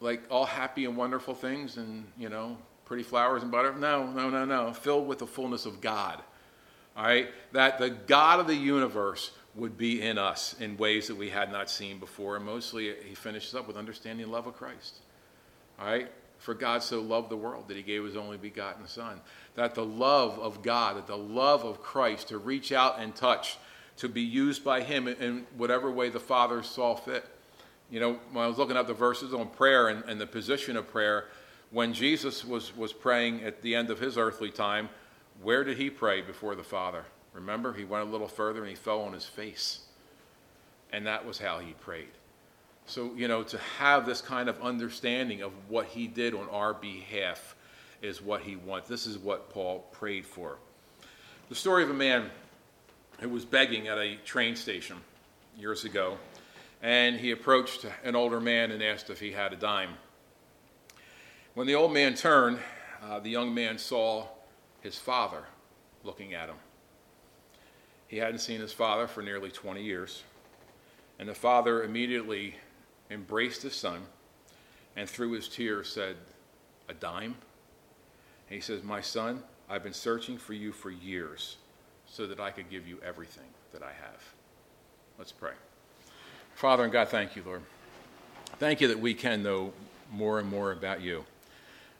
Like 0.00 0.24
all 0.30 0.44
happy 0.44 0.84
and 0.84 0.96
wonderful 0.96 1.34
things 1.34 1.76
and, 1.76 2.04
you 2.18 2.28
know, 2.28 2.58
pretty 2.84 3.04
flowers 3.04 3.42
and 3.42 3.50
butter? 3.50 3.72
No, 3.72 4.06
no, 4.06 4.28
no, 4.28 4.44
no. 4.44 4.72
Filled 4.72 5.06
with 5.06 5.18
the 5.18 5.26
fullness 5.26 5.64
of 5.64 5.80
God. 5.80 6.20
All 6.96 7.04
right? 7.04 7.28
That 7.52 7.78
the 7.78 7.90
God 7.90 8.40
of 8.40 8.46
the 8.46 8.54
universe 8.54 9.30
would 9.54 9.78
be 9.78 10.02
in 10.02 10.18
us 10.18 10.56
in 10.60 10.76
ways 10.76 11.08
that 11.08 11.16
we 11.16 11.30
had 11.30 11.52
not 11.52 11.70
seen 11.70 11.98
before. 11.98 12.36
And 12.36 12.44
mostly 12.44 12.94
he 13.08 13.14
finishes 13.14 13.54
up 13.54 13.66
with 13.66 13.76
understanding 13.76 14.26
the 14.26 14.32
love 14.32 14.46
of 14.46 14.56
Christ. 14.56 14.96
All 15.78 15.86
right? 15.86 16.10
For 16.38 16.54
God 16.54 16.82
so 16.82 17.00
loved 17.00 17.30
the 17.30 17.36
world 17.36 17.68
that 17.68 17.76
he 17.76 17.82
gave 17.82 18.04
his 18.04 18.16
only 18.16 18.36
begotten 18.36 18.88
Son. 18.88 19.20
That 19.54 19.74
the 19.74 19.84
love 19.84 20.38
of 20.40 20.62
God, 20.62 20.96
that 20.96 21.06
the 21.06 21.16
love 21.16 21.64
of 21.64 21.80
Christ 21.80 22.28
to 22.28 22.38
reach 22.38 22.72
out 22.72 22.98
and 22.98 23.14
touch, 23.14 23.58
to 23.98 24.08
be 24.08 24.22
used 24.22 24.64
by 24.64 24.82
him 24.82 25.06
in 25.08 25.46
whatever 25.56 25.90
way 25.90 26.08
the 26.08 26.20
Father 26.20 26.62
saw 26.62 26.94
fit. 26.94 27.24
You 27.90 28.00
know, 28.00 28.18
when 28.32 28.44
I 28.44 28.48
was 28.48 28.58
looking 28.58 28.76
at 28.76 28.86
the 28.86 28.94
verses 28.94 29.34
on 29.34 29.48
prayer 29.48 29.88
and, 29.88 30.02
and 30.04 30.20
the 30.20 30.26
position 30.26 30.76
of 30.76 30.88
prayer, 30.88 31.26
when 31.70 31.92
Jesus 31.92 32.44
was, 32.44 32.74
was 32.76 32.92
praying 32.92 33.42
at 33.42 33.62
the 33.62 33.74
end 33.74 33.90
of 33.90 33.98
his 33.98 34.16
earthly 34.16 34.50
time, 34.50 34.88
where 35.42 35.64
did 35.64 35.76
he 35.76 35.90
pray 35.90 36.22
before 36.22 36.54
the 36.54 36.62
Father? 36.62 37.04
Remember, 37.32 37.72
he 37.72 37.84
went 37.84 38.06
a 38.06 38.10
little 38.10 38.28
further 38.28 38.60
and 38.60 38.68
he 38.68 38.74
fell 38.74 39.00
on 39.02 39.12
his 39.12 39.24
face. 39.24 39.80
And 40.92 41.06
that 41.06 41.24
was 41.24 41.38
how 41.38 41.58
he 41.58 41.72
prayed. 41.72 42.10
So, 42.86 43.12
you 43.14 43.28
know, 43.28 43.42
to 43.44 43.58
have 43.78 44.04
this 44.04 44.20
kind 44.20 44.48
of 44.48 44.60
understanding 44.60 45.40
of 45.42 45.52
what 45.68 45.86
he 45.86 46.06
did 46.06 46.34
on 46.34 46.48
our 46.50 46.74
behalf 46.74 47.54
is 48.02 48.20
what 48.20 48.42
he 48.42 48.56
wants. 48.56 48.88
This 48.88 49.06
is 49.06 49.18
what 49.18 49.48
Paul 49.50 49.86
prayed 49.92 50.26
for. 50.26 50.58
The 51.48 51.54
story 51.54 51.84
of 51.84 51.90
a 51.90 51.94
man 51.94 52.30
who 53.22 53.28
was 53.28 53.44
begging 53.44 53.86
at 53.86 53.98
a 53.98 54.16
train 54.24 54.56
station 54.56 54.96
years 55.56 55.84
ago, 55.84 56.18
and 56.82 57.16
he 57.16 57.30
approached 57.30 57.86
an 58.02 58.16
older 58.16 58.40
man 58.40 58.72
and 58.72 58.82
asked 58.82 59.10
if 59.10 59.20
he 59.20 59.30
had 59.30 59.52
a 59.52 59.56
dime. 59.56 59.90
When 61.54 61.68
the 61.68 61.76
old 61.76 61.92
man 61.92 62.14
turned, 62.14 62.58
uh, 63.02 63.20
the 63.20 63.30
young 63.30 63.54
man 63.54 63.78
saw 63.78 64.26
his 64.80 64.98
father 64.98 65.44
looking 66.02 66.34
at 66.34 66.48
him. 66.48 66.56
He 68.08 68.16
hadn't 68.16 68.40
seen 68.40 68.60
his 68.60 68.72
father 68.72 69.06
for 69.06 69.22
nearly 69.22 69.50
20 69.50 69.82
years, 69.82 70.24
and 71.18 71.28
the 71.28 71.34
father 71.34 71.84
immediately 71.84 72.56
embraced 73.08 73.62
his 73.62 73.74
son, 73.74 74.02
and 74.96 75.08
through 75.08 75.32
his 75.32 75.48
tears 75.48 75.88
said, 75.88 76.16
A 76.88 76.94
dime? 76.94 77.36
And 78.48 78.56
he 78.56 78.60
says, 78.60 78.82
My 78.82 79.00
son, 79.00 79.44
I've 79.70 79.84
been 79.84 79.92
searching 79.92 80.38
for 80.38 80.54
you 80.54 80.72
for 80.72 80.90
years 80.90 81.56
so 82.12 82.26
that 82.26 82.38
I 82.38 82.50
could 82.50 82.68
give 82.68 82.86
you 82.86 82.98
everything 83.02 83.46
that 83.72 83.82
I 83.82 83.90
have. 83.90 84.22
Let's 85.18 85.32
pray. 85.32 85.52
Father 86.54 86.84
and 86.84 86.92
God, 86.92 87.08
thank 87.08 87.34
you, 87.36 87.42
Lord. 87.44 87.62
Thank 88.58 88.82
you 88.82 88.88
that 88.88 89.00
we 89.00 89.14
can 89.14 89.42
know 89.42 89.72
more 90.12 90.38
and 90.38 90.46
more 90.46 90.72
about 90.72 91.00
you. 91.00 91.24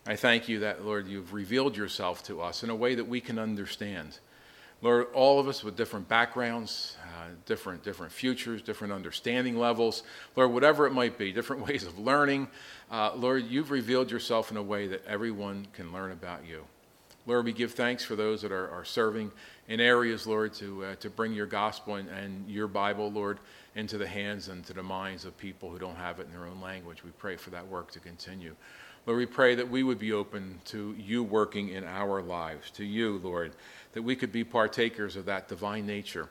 I 0.07 0.17
thank 0.17 0.51
you 0.51 0.61
that, 0.61 0.85
Lord, 0.85 1.09
you've 1.09 1.33
revealed 1.33 1.79
yourself 1.79 2.23
to 2.25 2.43
us 2.43 2.63
in 2.63 2.69
a 2.69 2.75
way 2.75 2.95
that 2.95 3.09
we 3.09 3.23
can 3.23 3.39
understand. 3.39 4.19
Lord, 4.83 5.07
all 5.15 5.41
of 5.41 5.49
us 5.49 5.65
with 5.65 5.79
different 5.79 6.09
backgrounds, 6.09 6.99
uh, 7.05 7.29
different, 7.47 7.83
different 7.83 8.13
futures, 8.13 8.61
different 8.61 8.93
understanding 8.93 9.57
levels, 9.57 10.03
Lord, 10.37 10.53
whatever 10.53 10.87
it 10.87 10.93
might 10.93 11.17
be, 11.17 11.33
different 11.33 11.67
ways 11.67 11.85
of 11.85 11.99
learning, 11.99 12.49
uh, 12.91 13.15
Lord, 13.15 13.47
you've 13.47 13.71
revealed 13.71 14.11
yourself 14.11 14.51
in 14.51 14.59
a 14.59 14.63
way 14.63 14.89
that 14.89 15.07
everyone 15.07 15.69
can 15.73 15.91
learn 15.91 16.13
about 16.13 16.45
you. 16.47 16.67
Lord, 17.25 17.45
we 17.45 17.53
give 17.53 17.73
thanks 17.73 18.05
for 18.05 18.17
those 18.17 18.43
that 18.43 18.51
are, 18.51 18.69
are 18.71 18.85
serving 18.85 19.31
in 19.73 19.81
areas, 19.81 20.27
Lord, 20.27 20.53
to, 20.57 20.85
uh, 20.85 20.95
to 20.97 21.09
bring 21.09 21.33
your 21.33 21.47
gospel 21.47 21.95
and, 21.95 22.07
and 22.11 22.47
your 22.47 22.69
Bible, 22.69 23.11
Lord, 23.11 23.39
into 23.75 23.97
the 23.97 24.07
hands 24.07 24.49
and 24.49 24.63
to 24.67 24.75
the 24.75 24.83
minds 24.83 25.25
of 25.25 25.35
people 25.39 25.71
who 25.71 25.79
don't 25.79 25.97
have 25.97 26.21
it 26.21 26.27
in 26.27 26.31
their 26.31 26.47
own 26.47 26.61
language. 26.61 27.03
We 27.03 27.11
pray 27.13 27.37
for 27.37 27.49
that 27.51 27.67
work 27.67 27.91
to 27.93 27.99
continue. 27.99 28.55
Lord, 29.07 29.19
we 29.19 29.25
pray 29.25 29.55
that 29.55 29.71
we 29.71 29.83
would 29.83 29.99
be 29.99 30.13
open 30.13 30.61
to 30.67 30.95
you 30.99 31.25
working 31.25 31.71
in 31.71 31.85
our 31.85 32.21
lives, 32.21 32.71
to 32.73 32.85
you, 32.85 33.19
Lord, 33.25 33.53
that 33.95 34.03
we 34.03 34.15
could 34.15 34.31
be 34.31 34.45
partakers 34.45 35.17
of 35.17 35.25
that 35.25 35.49
divine 35.49 35.87
nature. 35.87 36.29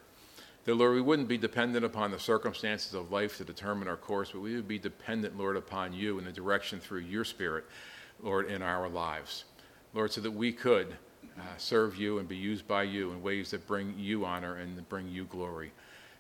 That, 0.66 0.76
Lord, 0.76 0.94
we 0.94 1.02
wouldn't 1.02 1.28
be 1.28 1.40
dependent 1.40 1.84
upon 1.84 2.12
the 2.12 2.20
circumstances 2.20 2.94
of 2.94 3.12
life 3.12 3.38
to 3.38 3.44
determine 3.44 3.88
our 3.88 3.98
course, 3.98 4.30
but 4.32 4.42
we 4.42 4.56
would 4.56 4.68
be 4.68 4.78
dependent, 4.78 5.36
Lord, 5.36 5.58
upon 5.58 5.94
you 5.94 6.20
and 6.20 6.28
the 6.28 6.32
direction 6.32 6.80
through 6.80 7.00
your 7.00 7.26
Spirit, 7.26 7.66
Lord, 8.22 8.52
in 8.52 8.62
our 8.62 8.88
lives. 8.88 9.46
Lord, 9.96 10.12
so 10.12 10.22
that 10.22 10.30
we 10.30 10.54
could 10.54 10.96
uh, 11.42 11.58
serve 11.58 11.98
you 11.98 12.20
and 12.20 12.28
be 12.28 12.38
used 12.38 12.68
by 12.68 12.84
you 12.84 13.12
in 13.12 13.22
ways 13.22 13.52
that 13.52 13.66
bring 13.68 13.94
you 13.98 14.26
honor 14.26 14.56
and 14.58 14.88
bring 14.90 15.08
you 15.08 15.26
glory. 15.26 15.72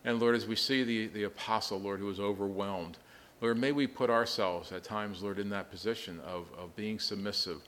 And 0.03 0.19
Lord, 0.19 0.35
as 0.35 0.47
we 0.47 0.55
see 0.55 0.83
the, 0.83 1.07
the 1.07 1.23
apostle, 1.23 1.79
Lord, 1.79 1.99
who 1.99 2.07
was 2.07 2.19
overwhelmed, 2.19 2.97
Lord, 3.39 3.57
may 3.57 3.71
we 3.71 3.87
put 3.87 4.09
ourselves 4.09 4.71
at 4.71 4.83
times, 4.83 5.21
Lord, 5.21 5.39
in 5.39 5.49
that 5.49 5.69
position 5.69 6.19
of, 6.25 6.47
of 6.57 6.75
being 6.75 6.99
submissive 6.99 7.61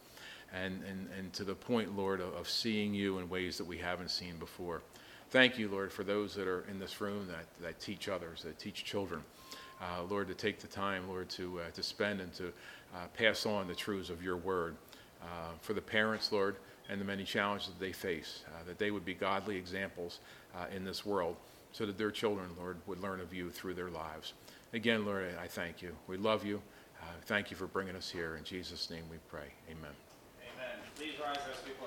and, 0.53 0.83
and, 0.83 1.09
and 1.17 1.33
to 1.33 1.43
the 1.43 1.55
point, 1.55 1.97
Lord, 1.97 2.21
of, 2.21 2.33
of 2.33 2.49
seeing 2.49 2.93
you 2.93 3.19
in 3.19 3.29
ways 3.29 3.57
that 3.57 3.65
we 3.65 3.77
haven't 3.77 4.09
seen 4.09 4.37
before. 4.37 4.81
Thank 5.31 5.57
you, 5.57 5.67
Lord, 5.67 5.91
for 5.91 6.03
those 6.03 6.35
that 6.35 6.47
are 6.47 6.63
in 6.69 6.79
this 6.79 7.01
room 7.01 7.27
that, 7.27 7.45
that 7.61 7.79
teach 7.79 8.07
others, 8.07 8.43
that 8.43 8.59
teach 8.59 8.83
children. 8.83 9.21
Uh, 9.81 10.03
Lord, 10.03 10.27
to 10.27 10.35
take 10.35 10.59
the 10.59 10.67
time, 10.67 11.09
Lord, 11.09 11.29
to, 11.31 11.59
uh, 11.59 11.71
to 11.71 11.81
spend 11.81 12.21
and 12.21 12.31
to 12.35 12.47
uh, 12.93 13.07
pass 13.17 13.45
on 13.45 13.67
the 13.67 13.75
truths 13.75 14.09
of 14.09 14.23
your 14.23 14.37
word. 14.37 14.75
Uh, 15.21 15.25
for 15.61 15.73
the 15.73 15.81
parents, 15.81 16.31
Lord, 16.31 16.57
and 16.89 16.99
the 16.99 17.05
many 17.05 17.23
challenges 17.23 17.67
that 17.67 17.79
they 17.79 17.91
face, 17.91 18.43
uh, 18.47 18.63
that 18.65 18.77
they 18.77 18.91
would 18.91 19.05
be 19.05 19.13
godly 19.13 19.57
examples 19.57 20.19
uh, 20.55 20.65
in 20.75 20.83
this 20.83 21.05
world 21.05 21.35
so 21.71 21.85
that 21.85 21.97
their 21.97 22.11
children, 22.11 22.49
Lord, 22.59 22.77
would 22.85 23.01
learn 23.01 23.19
of 23.19 23.33
you 23.33 23.49
through 23.49 23.73
their 23.73 23.89
lives. 23.89 24.33
Again, 24.73 25.05
Lord, 25.05 25.35
I 25.41 25.47
thank 25.47 25.81
you. 25.81 25.95
We 26.07 26.17
love 26.17 26.45
you. 26.45 26.61
thank 27.25 27.51
you 27.51 27.57
for 27.57 27.67
bringing 27.67 27.95
us 27.95 28.09
here. 28.09 28.35
In 28.35 28.43
Jesus' 28.43 28.89
name 28.89 29.03
we 29.09 29.17
pray. 29.29 29.47
Amen. 29.69 29.91
Amen. 30.41 30.77
Please 30.95 31.13
rise 31.19 31.37
as 31.51 31.73